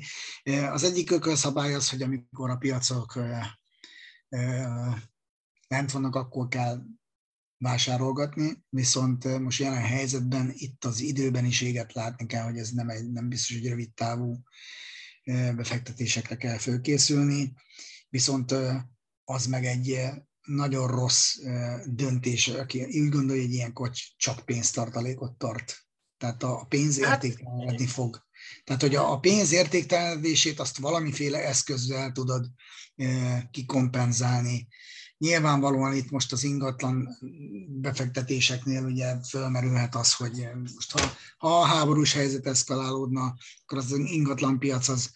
az 0.72 0.84
egyik 0.84 1.12
ökölszabály 1.12 1.74
az, 1.74 1.90
hogy 1.90 2.02
amikor 2.02 2.50
a 2.50 2.58
piacok 2.58 3.16
lent 5.68 5.92
vannak, 5.92 6.16
akkor 6.16 6.48
kell 6.48 6.82
vásárolgatni, 7.60 8.64
viszont 8.70 9.40
most 9.40 9.60
jelen 9.60 9.82
helyzetben 9.82 10.52
itt 10.56 10.86
az 10.86 11.02
időbeniséget 11.02 11.94
látni 11.94 12.26
kell, 12.26 12.44
hogy 12.44 12.58
ez 12.58 12.70
nem, 12.70 12.90
egy, 12.90 13.12
nem 13.12 13.30
biztos, 13.30 13.58
hogy 13.58 13.68
rövid 13.68 13.94
távú 13.94 14.44
befektetésekre 15.56 16.36
kell 16.36 16.58
fölkészülni, 16.58 17.54
viszont 18.10 18.56
az 19.24 19.46
meg 19.46 19.66
egy 19.66 20.00
nagyon 20.46 20.88
rossz 20.88 21.36
döntés, 21.86 22.48
aki 22.48 22.84
úgy 22.84 23.10
gondolja, 23.10 23.42
hogy 23.42 23.54
ilyenkor 23.54 23.92
csak 24.18 24.46
pénztartalékot 24.46 25.38
tart. 25.38 25.78
Tehát 26.18 26.44
a 26.44 26.66
pénz 26.70 27.00
hát- 27.00 27.24
értéktelenedni 27.24 27.88
fog. 27.88 28.28
Tehát, 28.64 28.82
hogy 28.82 28.96
a 28.96 29.20
pénz 29.20 29.52
értéktelenedését 29.52 30.60
azt 30.60 30.78
valamiféle 30.78 31.46
eszközzel 31.46 32.12
tudod 32.12 32.48
kikompenzálni, 33.52 34.68
Nyilvánvalóan 35.20 35.94
itt 35.94 36.10
most 36.10 36.32
az 36.32 36.44
ingatlan 36.44 37.18
befektetéseknél 37.68 38.84
ugye 38.84 39.16
fölmerülhet 39.30 39.96
az, 39.96 40.16
hogy 40.16 40.48
most 40.76 40.92
ha, 40.92 41.12
ha 41.38 41.60
a 41.60 41.66
háborús 41.66 42.14
helyzet 42.14 42.46
eszkalálódna, 42.46 43.36
akkor 43.66 43.78
az 43.78 43.92
ingatlan 43.92 44.60
piac 44.60 44.88
az 44.88 45.12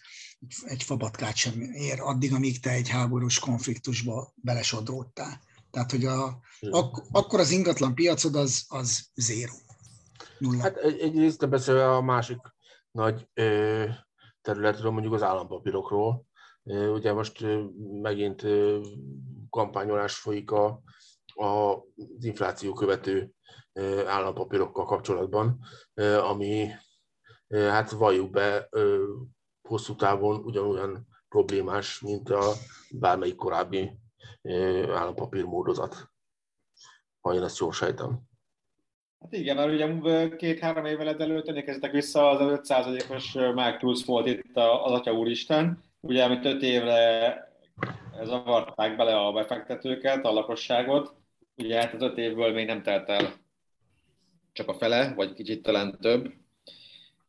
egy 0.64 0.82
fabatkát 0.82 1.36
sem 1.36 1.60
ér, 1.60 2.00
addig, 2.00 2.34
amíg 2.34 2.60
te 2.60 2.70
egy 2.70 2.88
háborús 2.88 3.38
konfliktusba 3.38 4.32
belesodródtál. 4.34 5.40
Tehát, 5.70 5.90
hogy 5.90 6.04
a, 6.04 6.40
ak- 6.70 7.06
akkor 7.10 7.40
az 7.40 7.50
ingatlan 7.50 7.94
piacod 7.94 8.34
az, 8.34 8.64
az 8.68 9.10
zéro. 9.14 9.52
Nulla. 10.38 10.62
Hát 10.62 10.76
egy, 10.76 11.00
egyrészt 11.00 11.48
beszélve 11.48 11.94
a 11.94 12.02
másik 12.02 12.40
nagy 12.90 13.28
ö, 13.34 13.84
területről, 14.42 14.90
mondjuk 14.90 15.14
az 15.14 15.22
állampapírokról. 15.22 16.26
Ugye 16.94 17.12
most 17.12 17.46
megint 18.02 18.42
kampányolás 19.54 20.16
folyik 20.16 20.50
a, 20.50 20.82
a, 21.34 21.46
az 21.46 22.24
infláció 22.24 22.72
követő 22.72 23.30
állampapírokkal 24.06 24.84
kapcsolatban, 24.84 25.58
ami 26.30 26.68
hát 27.48 27.90
valljuk 27.90 28.30
be 28.30 28.68
hosszú 29.68 29.96
távon 29.96 30.36
ugyanolyan 30.36 31.06
problémás, 31.28 32.00
mint 32.00 32.30
a 32.30 32.52
bármelyik 32.90 33.36
korábbi 33.36 33.90
állampapír 34.88 35.44
módozat, 35.44 36.10
ha 37.20 37.34
én 37.34 37.42
ezt 37.42 37.58
jól 37.58 37.72
sejtem. 37.72 38.20
Hát 39.20 39.32
igen, 39.32 39.56
mert 39.56 40.00
ugye 40.02 40.36
két-három 40.36 40.84
évvel 40.84 41.08
ezelőtt 41.08 41.48
emlékeztek 41.48 41.92
vissza 41.92 42.28
az 42.28 42.60
5%-os 42.68 43.34
Mark 43.54 43.78
Truss 43.78 44.04
volt 44.04 44.26
itt 44.26 44.56
az 44.56 44.92
Atya 44.92 45.12
Úristen, 45.12 45.82
ugye 46.00 46.24
amit 46.24 46.44
öt 46.44 46.62
évre 46.62 47.53
zavarták 48.22 48.96
bele 48.96 49.16
a 49.16 49.32
befektetőket, 49.32 50.24
a 50.24 50.32
lakosságot. 50.32 51.14
Ugye 51.56 51.80
hát 51.80 51.94
az 51.94 52.02
öt 52.02 52.18
évből 52.18 52.52
még 52.52 52.66
nem 52.66 52.82
telt 52.82 53.08
el 53.08 53.32
csak 54.52 54.68
a 54.68 54.74
fele, 54.74 55.12
vagy 55.14 55.32
kicsit 55.32 55.62
talán 55.62 55.98
több. 56.00 56.32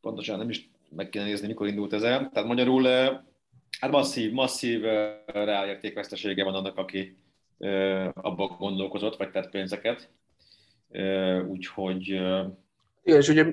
Pontosan 0.02 0.38
nem 0.38 0.50
is 0.50 0.70
meg 0.90 1.10
kéne 1.10 1.26
nézni, 1.26 1.48
mikor 1.48 1.68
indult 1.68 1.94
ez 1.94 2.04
el. 2.04 2.30
Tehát 2.34 2.48
magyarul 2.48 2.84
hát 3.80 3.92
masszív, 3.92 4.32
masszív 4.32 4.82
ráértékvesztesége 5.26 6.44
van 6.44 6.56
annak, 6.56 6.78
aki 6.78 7.18
abban 8.14 8.56
gondolkozott, 8.58 9.18
vagy 9.18 9.32
tett 9.32 9.50
pénzeket. 9.50 10.10
Úgyhogy... 11.48 12.08
Igen, 13.04 13.20
és 13.20 13.30
ugye 13.30 13.46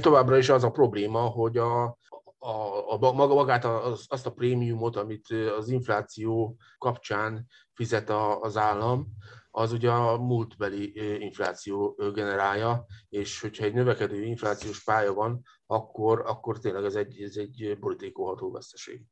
továbbra 0.00 0.38
is 0.38 0.48
az 0.48 0.64
a 0.64 0.70
probléma, 0.70 1.20
hogy 1.20 1.56
a, 1.56 1.98
a, 2.44 2.92
a, 2.92 3.12
maga, 3.12 3.34
magát 3.34 3.64
az, 3.64 4.06
azt 4.08 4.26
a 4.26 4.32
prémiumot, 4.32 4.96
amit 4.96 5.26
az 5.58 5.68
infláció 5.68 6.56
kapcsán 6.78 7.46
fizet 7.72 8.10
a, 8.10 8.40
az 8.40 8.56
állam, 8.56 9.06
az 9.50 9.72
ugye 9.72 9.90
a 9.90 10.18
múltbeli 10.18 10.92
infláció 11.22 11.96
generálja, 12.14 12.86
és 13.08 13.40
hogyha 13.40 13.64
egy 13.64 13.74
növekedő 13.74 14.22
inflációs 14.22 14.84
pálya 14.84 15.12
van, 15.12 15.42
akkor, 15.66 16.22
akkor 16.26 16.58
tényleg 16.58 16.84
ez 16.84 16.94
egy, 16.94 17.22
ez 17.22 17.36
egy 17.36 17.76
politikolható 17.80 18.50
veszteség. 18.50 19.02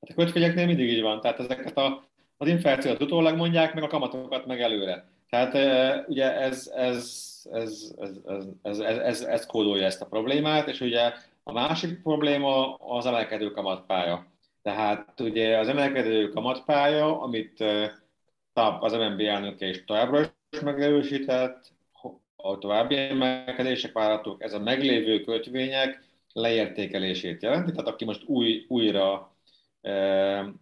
Hát 0.00 0.18
a 0.18 0.22
kötvényeknél 0.22 0.66
mindig 0.66 0.88
így 0.88 1.02
van, 1.02 1.20
tehát 1.20 1.38
ezeket 1.38 1.76
a, 1.76 2.04
az 2.36 2.48
inflációt 2.48 3.02
utólag 3.02 3.36
mondják, 3.36 3.74
meg 3.74 3.82
a 3.82 3.88
kamatokat 3.88 4.46
meg 4.46 4.60
előre. 4.60 5.08
Tehát 5.28 5.54
ugye 6.08 6.36
ez, 6.36 6.70
ez, 6.74 7.32
ez, 7.50 7.94
ez, 7.98 8.10
ez, 8.24 8.48
ez, 8.62 8.78
ez, 8.78 8.98
ez, 8.98 9.20
ez 9.20 9.46
kódolja 9.46 9.84
ezt 9.84 10.02
a 10.02 10.06
problémát, 10.06 10.68
és 10.68 10.80
ugye 10.80 11.12
a 11.42 11.52
másik 11.52 12.02
probléma 12.02 12.74
az 12.74 13.06
emelkedő 13.06 13.50
kamatpálya. 13.50 14.26
Tehát 14.62 15.20
ugye 15.20 15.58
az 15.58 15.68
emelkedő 15.68 16.28
kamatpálya, 16.28 17.20
amit 17.20 17.64
TAP, 18.52 18.82
az 18.82 18.92
MNB 18.92 19.20
elnöke 19.20 19.66
is 19.66 19.84
továbbra 19.84 20.20
is 20.50 20.60
megerősített, 20.60 21.72
a 22.36 22.58
további 22.58 22.96
emelkedések 22.96 23.92
várhatók, 23.92 24.42
ez 24.42 24.52
a 24.52 24.58
meglévő 24.58 25.20
kötvények 25.20 26.04
leértékelését 26.32 27.42
jelenti, 27.42 27.70
tehát 27.70 27.86
aki 27.86 28.04
most 28.04 28.24
új, 28.26 28.64
újra, 28.68 29.36
e, 29.80 30.52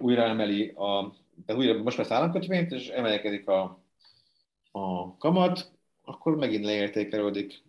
újra 0.00 0.22
emeli 0.22 0.68
a, 0.68 1.14
tehát 1.46 1.62
újra 1.62 1.82
most 1.82 1.96
vesz 1.96 2.10
államkötvényt, 2.10 2.72
és 2.72 2.88
emelkedik 2.88 3.48
a, 3.48 3.82
a 4.72 5.16
kamat, 5.16 5.70
akkor 6.04 6.36
megint 6.36 6.64
leértékelődik 6.64 7.62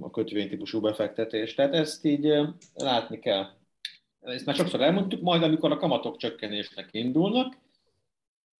a 0.00 0.10
kötvénytípusú 0.10 0.80
befektetés. 0.80 1.54
Tehát 1.54 1.74
ezt 1.74 2.04
így 2.04 2.32
látni 2.74 3.18
kell. 3.18 3.46
Ezt 4.20 4.46
már 4.46 4.54
sokszor 4.54 4.80
elmondtuk, 4.80 5.20
majd 5.20 5.42
amikor 5.42 5.70
a 5.70 5.76
kamatok 5.76 6.16
csökkenésnek 6.16 6.88
indulnak, 6.90 7.56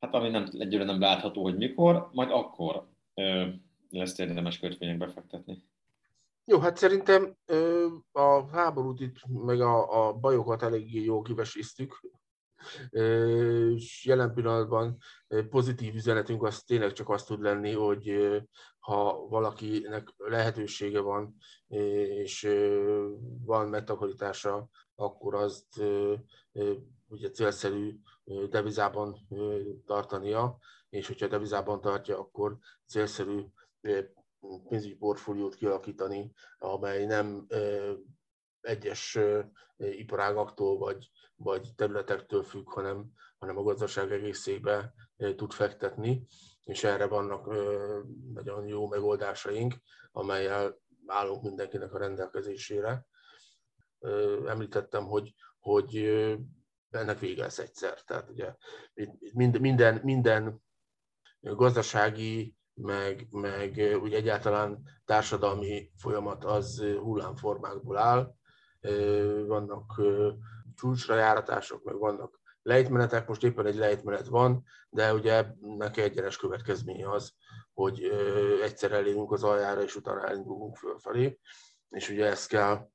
hát 0.00 0.14
ami 0.14 0.28
nem, 0.28 0.48
egyre 0.58 0.84
nem 0.84 1.00
látható, 1.00 1.42
hogy 1.42 1.56
mikor, 1.56 2.08
majd 2.12 2.30
akkor 2.30 2.88
lesz 3.90 4.18
érdemes 4.18 4.58
kötvények 4.58 4.98
befektetni. 4.98 5.62
Jó, 6.44 6.58
hát 6.58 6.76
szerintem 6.76 7.36
a 8.12 8.46
háborút 8.52 9.00
itt, 9.00 9.16
meg 9.28 9.60
a, 9.60 10.06
a 10.08 10.12
bajokat 10.12 10.62
eléggé 10.62 11.02
jól 11.02 11.22
kivesíztük, 11.22 12.00
és 12.90 14.04
jelen 14.04 14.34
pillanatban 14.34 14.96
pozitív 15.50 15.94
üzenetünk 15.94 16.42
az 16.42 16.62
tényleg 16.62 16.92
csak 16.92 17.08
az 17.08 17.24
tud 17.24 17.40
lenni, 17.40 17.72
hogy 17.72 18.32
ha 18.78 19.26
valakinek 19.28 20.08
lehetősége 20.16 21.00
van, 21.00 21.36
és 22.08 22.48
van 23.44 23.68
megtakarítása, 23.68 24.68
akkor 24.94 25.34
azt 25.34 25.82
ugye 27.06 27.30
célszerű 27.30 27.96
devizában 28.50 29.28
tartania, 29.86 30.58
és 30.88 31.06
hogyha 31.06 31.26
devizában 31.26 31.80
tartja, 31.80 32.18
akkor 32.18 32.58
célszerű 32.86 33.44
pénzügyi 34.68 34.94
portfóliót 34.94 35.54
kialakítani, 35.54 36.32
amely 36.58 37.04
nem 37.04 37.46
egyes 38.60 39.18
iparágaktól 39.76 40.78
vagy, 40.78 41.10
vagy 41.44 41.68
területektől 41.76 42.42
függ, 42.42 42.68
hanem, 42.68 43.10
hanem 43.38 43.56
a 43.56 43.62
gazdaság 43.62 44.12
egészébe 44.12 44.94
tud 45.36 45.52
fektetni, 45.52 46.26
és 46.64 46.84
erre 46.84 47.06
vannak 47.06 47.46
nagyon 48.32 48.66
jó 48.66 48.88
megoldásaink, 48.88 49.74
amelyel 50.12 50.78
állunk 51.06 51.42
mindenkinek 51.42 51.92
a 51.94 51.98
rendelkezésére. 51.98 53.06
Említettem, 54.46 55.04
hogy, 55.04 55.34
hogy 55.58 55.96
ennek 56.90 57.18
vége 57.18 57.42
lesz 57.42 57.58
egyszer. 57.58 58.02
Tehát 58.02 58.30
ugye 58.30 58.54
minden, 59.32 60.00
minden 60.02 60.62
gazdasági 61.40 62.56
meg, 62.74 63.26
meg 63.30 63.98
úgy 64.02 64.14
egyáltalán 64.14 64.82
társadalmi 65.04 65.90
folyamat 65.96 66.44
az 66.44 66.80
hullámformákból 66.80 67.96
áll. 67.96 68.34
Vannak 69.46 70.00
csúcsra 70.76 71.14
járatások, 71.14 71.84
meg 71.84 71.98
vannak 71.98 72.40
lejtmenetek, 72.62 73.28
most 73.28 73.44
éppen 73.44 73.66
egy 73.66 73.76
lejtmenet 73.76 74.26
van, 74.26 74.64
de 74.90 75.14
ugye 75.14 75.46
neki 75.60 76.00
egyenes 76.00 76.36
következménye 76.36 77.10
az, 77.10 77.32
hogy 77.72 78.02
egyszer 78.62 78.92
elérünk 78.92 79.32
az 79.32 79.44
aljára, 79.44 79.82
és 79.82 79.96
utána 79.96 80.26
elindulunk 80.26 80.76
fölfelé, 80.76 81.38
és 81.88 82.10
ugye 82.10 82.26
ezt 82.26 82.48
kell 82.48 82.88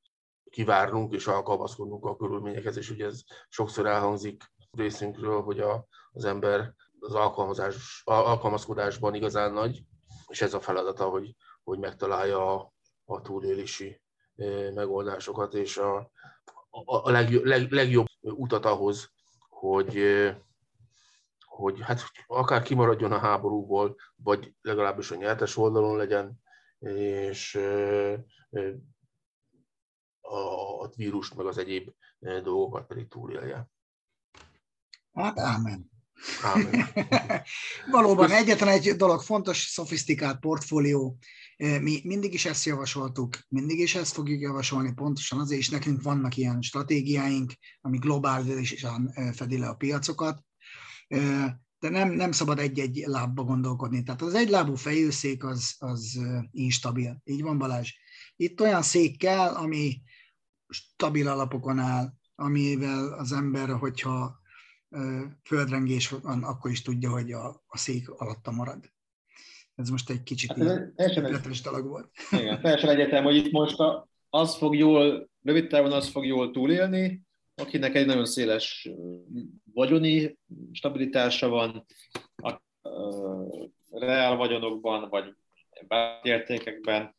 kivárnunk 0.49 1.13
és 1.13 1.27
alkalmazkodnunk 1.27 2.05
a 2.05 2.15
körülményekhez, 2.15 2.77
és 2.77 2.89
ugye 2.89 3.05
ez 3.05 3.21
sokszor 3.49 3.86
elhangzik 3.86 4.43
részünkről, 4.71 5.41
hogy 5.41 5.59
a, 5.59 5.88
az 6.11 6.25
ember 6.25 6.73
az 6.99 7.13
alkalmazás, 7.13 8.01
alkalmazkodásban 8.05 9.13
igazán 9.13 9.53
nagy, 9.53 9.84
és 10.27 10.41
ez 10.41 10.53
a 10.53 10.59
feladata, 10.59 11.09
hogy, 11.09 11.36
hogy 11.63 11.80
megtalálja 11.80 12.53
a, 12.53 12.73
a 13.05 13.21
túlélési 13.21 14.01
megoldásokat, 14.73 15.53
és 15.53 15.77
a, 15.77 16.11
a, 16.70 17.11
legjobb, 17.11 17.43
leg, 17.43 17.72
legjobb 17.72 18.07
utat 18.22 18.65
ahhoz, 18.65 19.11
hogy, 19.49 20.03
hogy 21.45 21.82
hát 21.82 22.01
akár 22.28 22.61
kimaradjon 22.61 23.11
a 23.11 23.17
háborúból, 23.17 23.95
vagy 24.15 24.53
legalábbis 24.61 25.11
a 25.11 25.15
nyertes 25.15 25.57
oldalon 25.57 25.97
legyen, 25.97 26.41
és 26.80 27.55
a 30.22 30.88
vírust, 30.95 31.36
meg 31.36 31.45
az 31.45 31.57
egyéb 31.57 31.89
dolgokat 32.20 32.88
pedig 32.88 33.07
túlélje. 33.07 33.70
Hát 35.13 35.39
ámen. 35.39 35.91
Valóban 37.91 38.32
egyetlen 38.32 38.70
egy 38.70 38.95
dolog 38.95 39.22
fontos, 39.22 39.57
szofisztikált 39.57 40.39
portfólió. 40.39 41.17
Mi 41.60 42.01
mindig 42.03 42.34
is 42.34 42.45
ezt 42.45 42.66
javasoltuk, 42.66 43.38
mindig 43.47 43.80
is 43.80 43.95
ezt 43.95 44.14
fogjuk 44.14 44.41
javasolni, 44.41 44.93
pontosan 44.93 45.39
azért 45.39 45.60
is 45.60 45.70
nekünk 45.70 46.01
vannak 46.01 46.38
ilyen 46.38 46.62
stratégiáink, 46.62 47.53
ami 47.82 47.97
globálisan 47.97 49.14
fedi 49.34 49.57
le 49.57 49.68
a 49.68 49.76
piacokat, 49.76 50.43
de 51.80 51.89
nem, 51.89 52.12
nem 52.12 52.32
szabad 52.32 52.60
egy-egy 52.60 53.03
lábba 53.05 53.43
gondolkodni. 53.43 54.03
Tehát 54.03 54.22
az 54.22 54.34
egylábú 54.34 54.76
fejőszék 54.76 55.43
az, 55.43 55.76
az 55.78 56.20
instabil. 56.51 57.22
Így 57.24 57.41
van 57.41 57.57
Balázs. 57.57 57.93
Itt 58.36 58.62
olyan 58.62 58.82
szék 58.82 59.18
kell, 59.18 59.53
ami 59.53 60.01
stabil 60.68 61.28
alapokon 61.28 61.80
áll, 61.80 62.14
amivel 62.36 63.14
az 63.14 63.32
ember, 63.32 63.70
hogyha 63.70 64.39
földrengés 65.43 66.10
van, 66.10 66.43
akkor 66.43 66.72
is 66.72 66.82
tudja, 66.82 67.10
hogy 67.10 67.32
a, 67.32 67.64
a 67.68 67.78
szék 67.78 68.10
alatta 68.10 68.51
marad. 68.51 68.91
Ez 69.80 69.89
most 69.89 70.09
egy 70.09 70.23
kicsit 70.23 70.49
hát 70.49 71.61
dolog 71.63 71.88
volt. 71.88 72.11
Igen, 72.32 72.59
teljesen 72.61 72.89
egyetem, 72.89 73.23
hogy 73.23 73.36
itt 73.36 73.51
most 73.51 73.80
a, 73.80 74.07
az 74.30 74.55
fog 74.55 74.75
jól, 74.75 75.30
rövid 75.43 75.67
távon 75.67 75.91
az 75.91 76.07
fog 76.07 76.25
jól 76.25 76.51
túlélni, 76.51 77.21
akinek 77.55 77.95
egy 77.95 78.05
nagyon 78.05 78.25
széles 78.25 78.89
vagyoni 79.73 80.38
stabilitása 80.71 81.49
van, 81.49 81.86
a, 82.36 82.49
a 82.89 82.89
reál 83.91 84.36
vagyonokban, 84.36 85.09
vagy 85.09 85.36
értékekben 86.21 87.15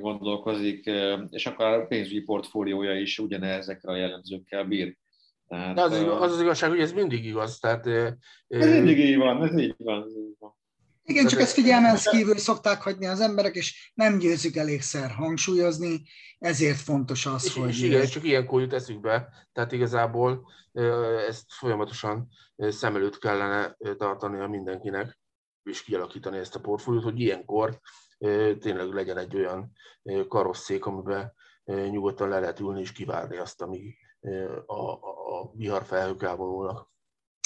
gondolkozik, 0.00 0.90
és 1.30 1.46
akkor 1.46 1.66
a 1.66 1.86
pénzügyi 1.86 2.20
portfóliója 2.20 3.00
is 3.00 3.18
ugyanezekre 3.18 3.92
a 3.92 3.96
jellemzőkkel 3.96 4.64
bír. 4.64 4.96
Tehát, 5.48 5.74
De 5.74 5.82
az, 5.82 5.92
az 5.92 6.32
az 6.32 6.40
igazság, 6.40 6.70
hogy 6.70 6.80
ez 6.80 6.92
mindig 6.92 7.24
igaz. 7.24 7.58
Tehát, 7.58 7.86
ez 8.48 8.70
mindig 8.70 8.98
így 8.98 9.16
van, 9.16 9.42
ez 9.42 9.58
így 9.58 9.74
van. 9.78 10.02
Ez 10.02 10.16
így 10.16 10.36
van. 10.38 10.54
Igen, 11.08 11.26
csak 11.26 11.40
ezt 11.40 11.52
figyelmen 11.52 11.96
kívül 12.10 12.38
szokták 12.38 12.82
hagyni 12.82 13.06
az 13.06 13.20
emberek, 13.20 13.54
és 13.54 13.92
nem 13.94 14.18
győzik 14.18 14.56
elégszer 14.56 15.10
hangsúlyozni, 15.10 16.02
ezért 16.38 16.78
fontos 16.78 17.26
az, 17.26 17.44
és, 17.44 17.54
hogy... 17.54 17.68
És 17.68 17.82
igen, 17.82 18.06
csak 18.06 18.24
ilyenkor 18.24 18.60
jut 18.60 18.72
eszükbe, 18.72 19.28
tehát 19.52 19.72
igazából 19.72 20.48
ezt 21.28 21.44
folyamatosan 21.46 22.28
szem 22.56 22.96
előtt 22.96 23.18
kellene 23.18 23.76
tartani 23.96 24.40
a 24.40 24.46
mindenkinek, 24.46 25.18
és 25.62 25.82
kialakítani 25.82 26.38
ezt 26.38 26.54
a 26.54 26.60
portfóliót, 26.60 27.04
hogy 27.04 27.20
ilyenkor 27.20 27.80
tényleg 28.58 28.92
legyen 28.92 29.18
egy 29.18 29.36
olyan 29.36 29.72
karosszék, 30.28 30.84
amiben 30.86 31.32
nyugodtan 31.64 32.28
le 32.28 32.40
lehet 32.40 32.60
ülni 32.60 32.80
és 32.80 32.92
kivárni 32.92 33.36
azt, 33.36 33.62
ami 33.62 33.96
a, 34.66 34.90
a 34.92 35.50
viharfelhők 35.54 36.22
elvonulnak. 36.22 36.94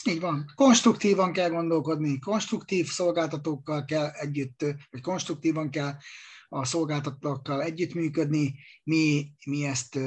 Így 0.06 0.20
van. 0.20 0.52
Konstruktívan 0.54 1.32
kell 1.32 1.50
gondolkodni, 1.50 2.18
konstruktív 2.18 2.86
szolgáltatókkal 2.86 3.84
kell 3.84 4.08
együtt, 4.08 4.64
vagy 4.90 5.00
konstruktívan 5.00 5.70
kell 5.70 5.96
a 6.48 6.64
szolgáltatókkal 6.64 7.62
együttműködni. 7.62 8.54
Mi, 8.84 9.32
mi 9.46 9.64
ezt 9.64 9.98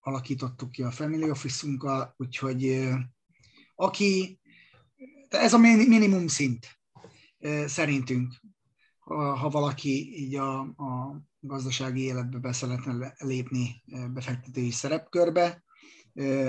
alakítottuk 0.00 0.70
ki 0.70 0.82
a 0.82 0.90
Family 0.90 1.30
Office-unkkal, 1.30 2.14
úgyhogy 2.16 2.88
aki, 3.74 4.40
ez 5.28 5.52
a 5.52 5.58
minimum 5.58 6.26
szint 6.26 6.80
szerintünk, 7.66 8.34
ha 9.08 9.48
valaki 9.48 10.22
így 10.24 10.34
a, 10.34 10.60
a 10.60 11.20
gazdasági 11.40 12.00
életbe 12.02 12.38
be 12.38 12.52
szeretne 12.52 13.14
lépni 13.18 13.82
befektetői 14.12 14.70
szerepkörbe, 14.70 15.62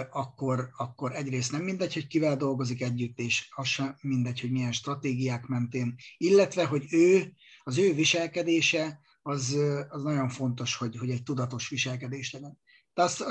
akkor, 0.09 0.69
akkor 0.77 1.15
egyrészt 1.15 1.51
nem 1.51 1.61
mindegy, 1.61 1.93
hogy 1.93 2.07
kivel 2.07 2.37
dolgozik 2.37 2.81
együtt, 2.81 3.19
és 3.19 3.47
az 3.55 3.67
sem 3.67 3.95
mindegy, 4.01 4.39
hogy 4.39 4.51
milyen 4.51 4.71
stratégiák 4.71 5.45
mentén, 5.45 5.95
illetve, 6.17 6.65
hogy 6.65 6.85
ő, 6.89 7.33
az 7.63 7.77
ő 7.77 7.93
viselkedése, 7.93 8.99
az, 9.21 9.57
az 9.89 10.03
nagyon 10.03 10.29
fontos, 10.29 10.75
hogy, 10.75 10.97
hogy 10.97 11.09
egy 11.09 11.23
tudatos 11.23 11.69
viselkedés 11.69 12.31
legyen. 12.31 12.59
De 12.93 13.01
azt, 13.01 13.23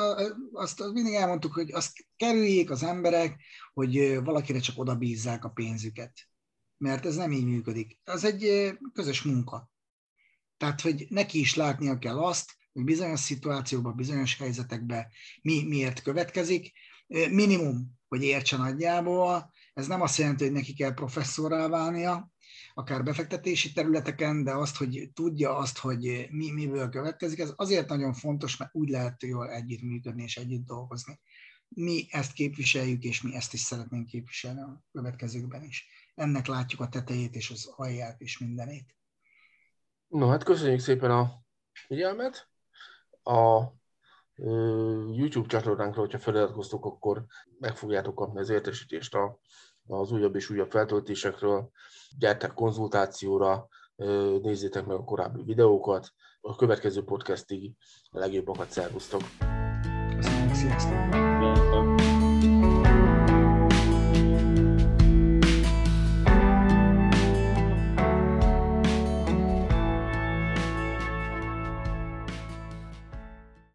azt 0.53 0.93
mindig 0.93 1.15
elmondtuk, 1.15 1.53
hogy 1.53 1.73
azt 1.73 2.07
kerüljék 2.17 2.71
az 2.71 2.83
emberek, 2.83 3.41
hogy 3.73 4.21
valakire 4.25 4.59
csak 4.59 4.79
oda 4.79 4.97
bízzák 4.97 5.45
a 5.45 5.51
pénzüket. 5.51 6.13
Mert 6.77 7.07
ez 7.07 7.17
nem 7.17 7.33
így 7.33 7.45
működik. 7.45 7.99
Az 8.05 8.25
egy 8.25 8.73
közös 8.93 9.23
munka. 9.23 9.71
Tehát, 10.57 10.81
hogy 10.81 11.07
neki 11.09 11.39
is 11.39 11.55
látnia 11.55 11.99
kell 11.99 12.19
azt, 12.19 12.58
hogy 12.73 12.85
bizonyos 12.85 13.21
szituációkban, 13.21 13.97
bizonyos 13.97 14.37
helyzetekben 14.37 15.07
mi 15.43 15.65
miért 15.65 16.03
következik. 16.03 16.73
Minimum, 17.31 17.99
hogy 18.09 18.23
értse 18.23 18.57
nagyjából, 18.57 19.53
ez 19.75 19.87
nem 19.87 20.01
azt 20.01 20.19
jelenti, 20.19 20.45
hogy 20.45 20.53
neki 20.53 20.75
kell 20.75 20.95
professzorrá 20.95 21.69
válnia, 21.69 22.33
akár 22.75 23.03
befektetési 23.03 23.73
területeken, 23.73 24.45
de 24.45 24.53
azt, 24.53 24.77
hogy 24.77 25.11
tudja 25.15 25.57
azt, 25.57 25.79
hogy 25.79 26.27
mi 26.31 26.51
miből 26.51 26.89
következik, 26.89 27.39
ez 27.39 27.53
azért 27.57 27.89
nagyon 27.89 28.13
fontos, 28.13 28.57
mert 28.57 28.75
úgy 28.75 28.89
lehet 28.89 29.23
jól 29.23 29.51
együttműködni 29.51 30.23
és 30.23 30.37
együtt 30.37 30.67
dolgozni. 30.67 31.21
Mi 31.69 32.07
ezt 32.11 32.33
képviseljük, 32.33 33.03
és 33.03 33.23
mi 33.23 33.35
ezt 33.35 33.53
is 33.53 33.61
szeretnénk 33.61 34.07
képviselni 34.07 34.61
a 34.61 34.85
következőkben 34.93 35.65
is. 35.65 35.87
Ennek 36.15 36.47
látjuk 36.47 36.81
a 36.81 36.89
tetejét 36.89 37.35
és 37.35 37.51
az 37.51 37.73
alját 37.77 38.21
és 38.21 38.39
mindenét. 38.39 38.97
No, 40.09 40.29
hát 40.29 40.45
köszönjük 40.45 40.81
szépen 40.81 41.11
a 41.11 41.43
figyelmet 41.73 42.49
a 43.29 43.77
YouTube 45.13 45.49
csatornánkra, 45.49 46.01
hogyha 46.01 46.19
feliratkoztok, 46.19 46.85
akkor 46.85 47.25
meg 47.59 47.77
fogjátok 47.77 48.15
kapni 48.15 48.41
az 48.41 48.51
értesítést 48.51 49.15
a, 49.15 49.39
az 49.87 50.13
újabb 50.13 50.35
és 50.35 50.51
újabb 50.51 50.71
feltöltésekről. 50.71 51.71
Gyertek 52.19 52.53
konzultációra, 52.53 53.69
nézzétek 54.43 54.87
meg 54.87 54.97
a 54.97 55.05
korábbi 55.05 55.43
videókat. 55.43 56.13
a 56.41 56.57
következő 56.57 57.05
podcastig 57.05 57.73
a 58.11 58.19
legjobbakat 58.19 58.71
szervusztok! 58.71 59.23
Köszönöm, 60.17 60.53
sziasztok! 60.53 61.28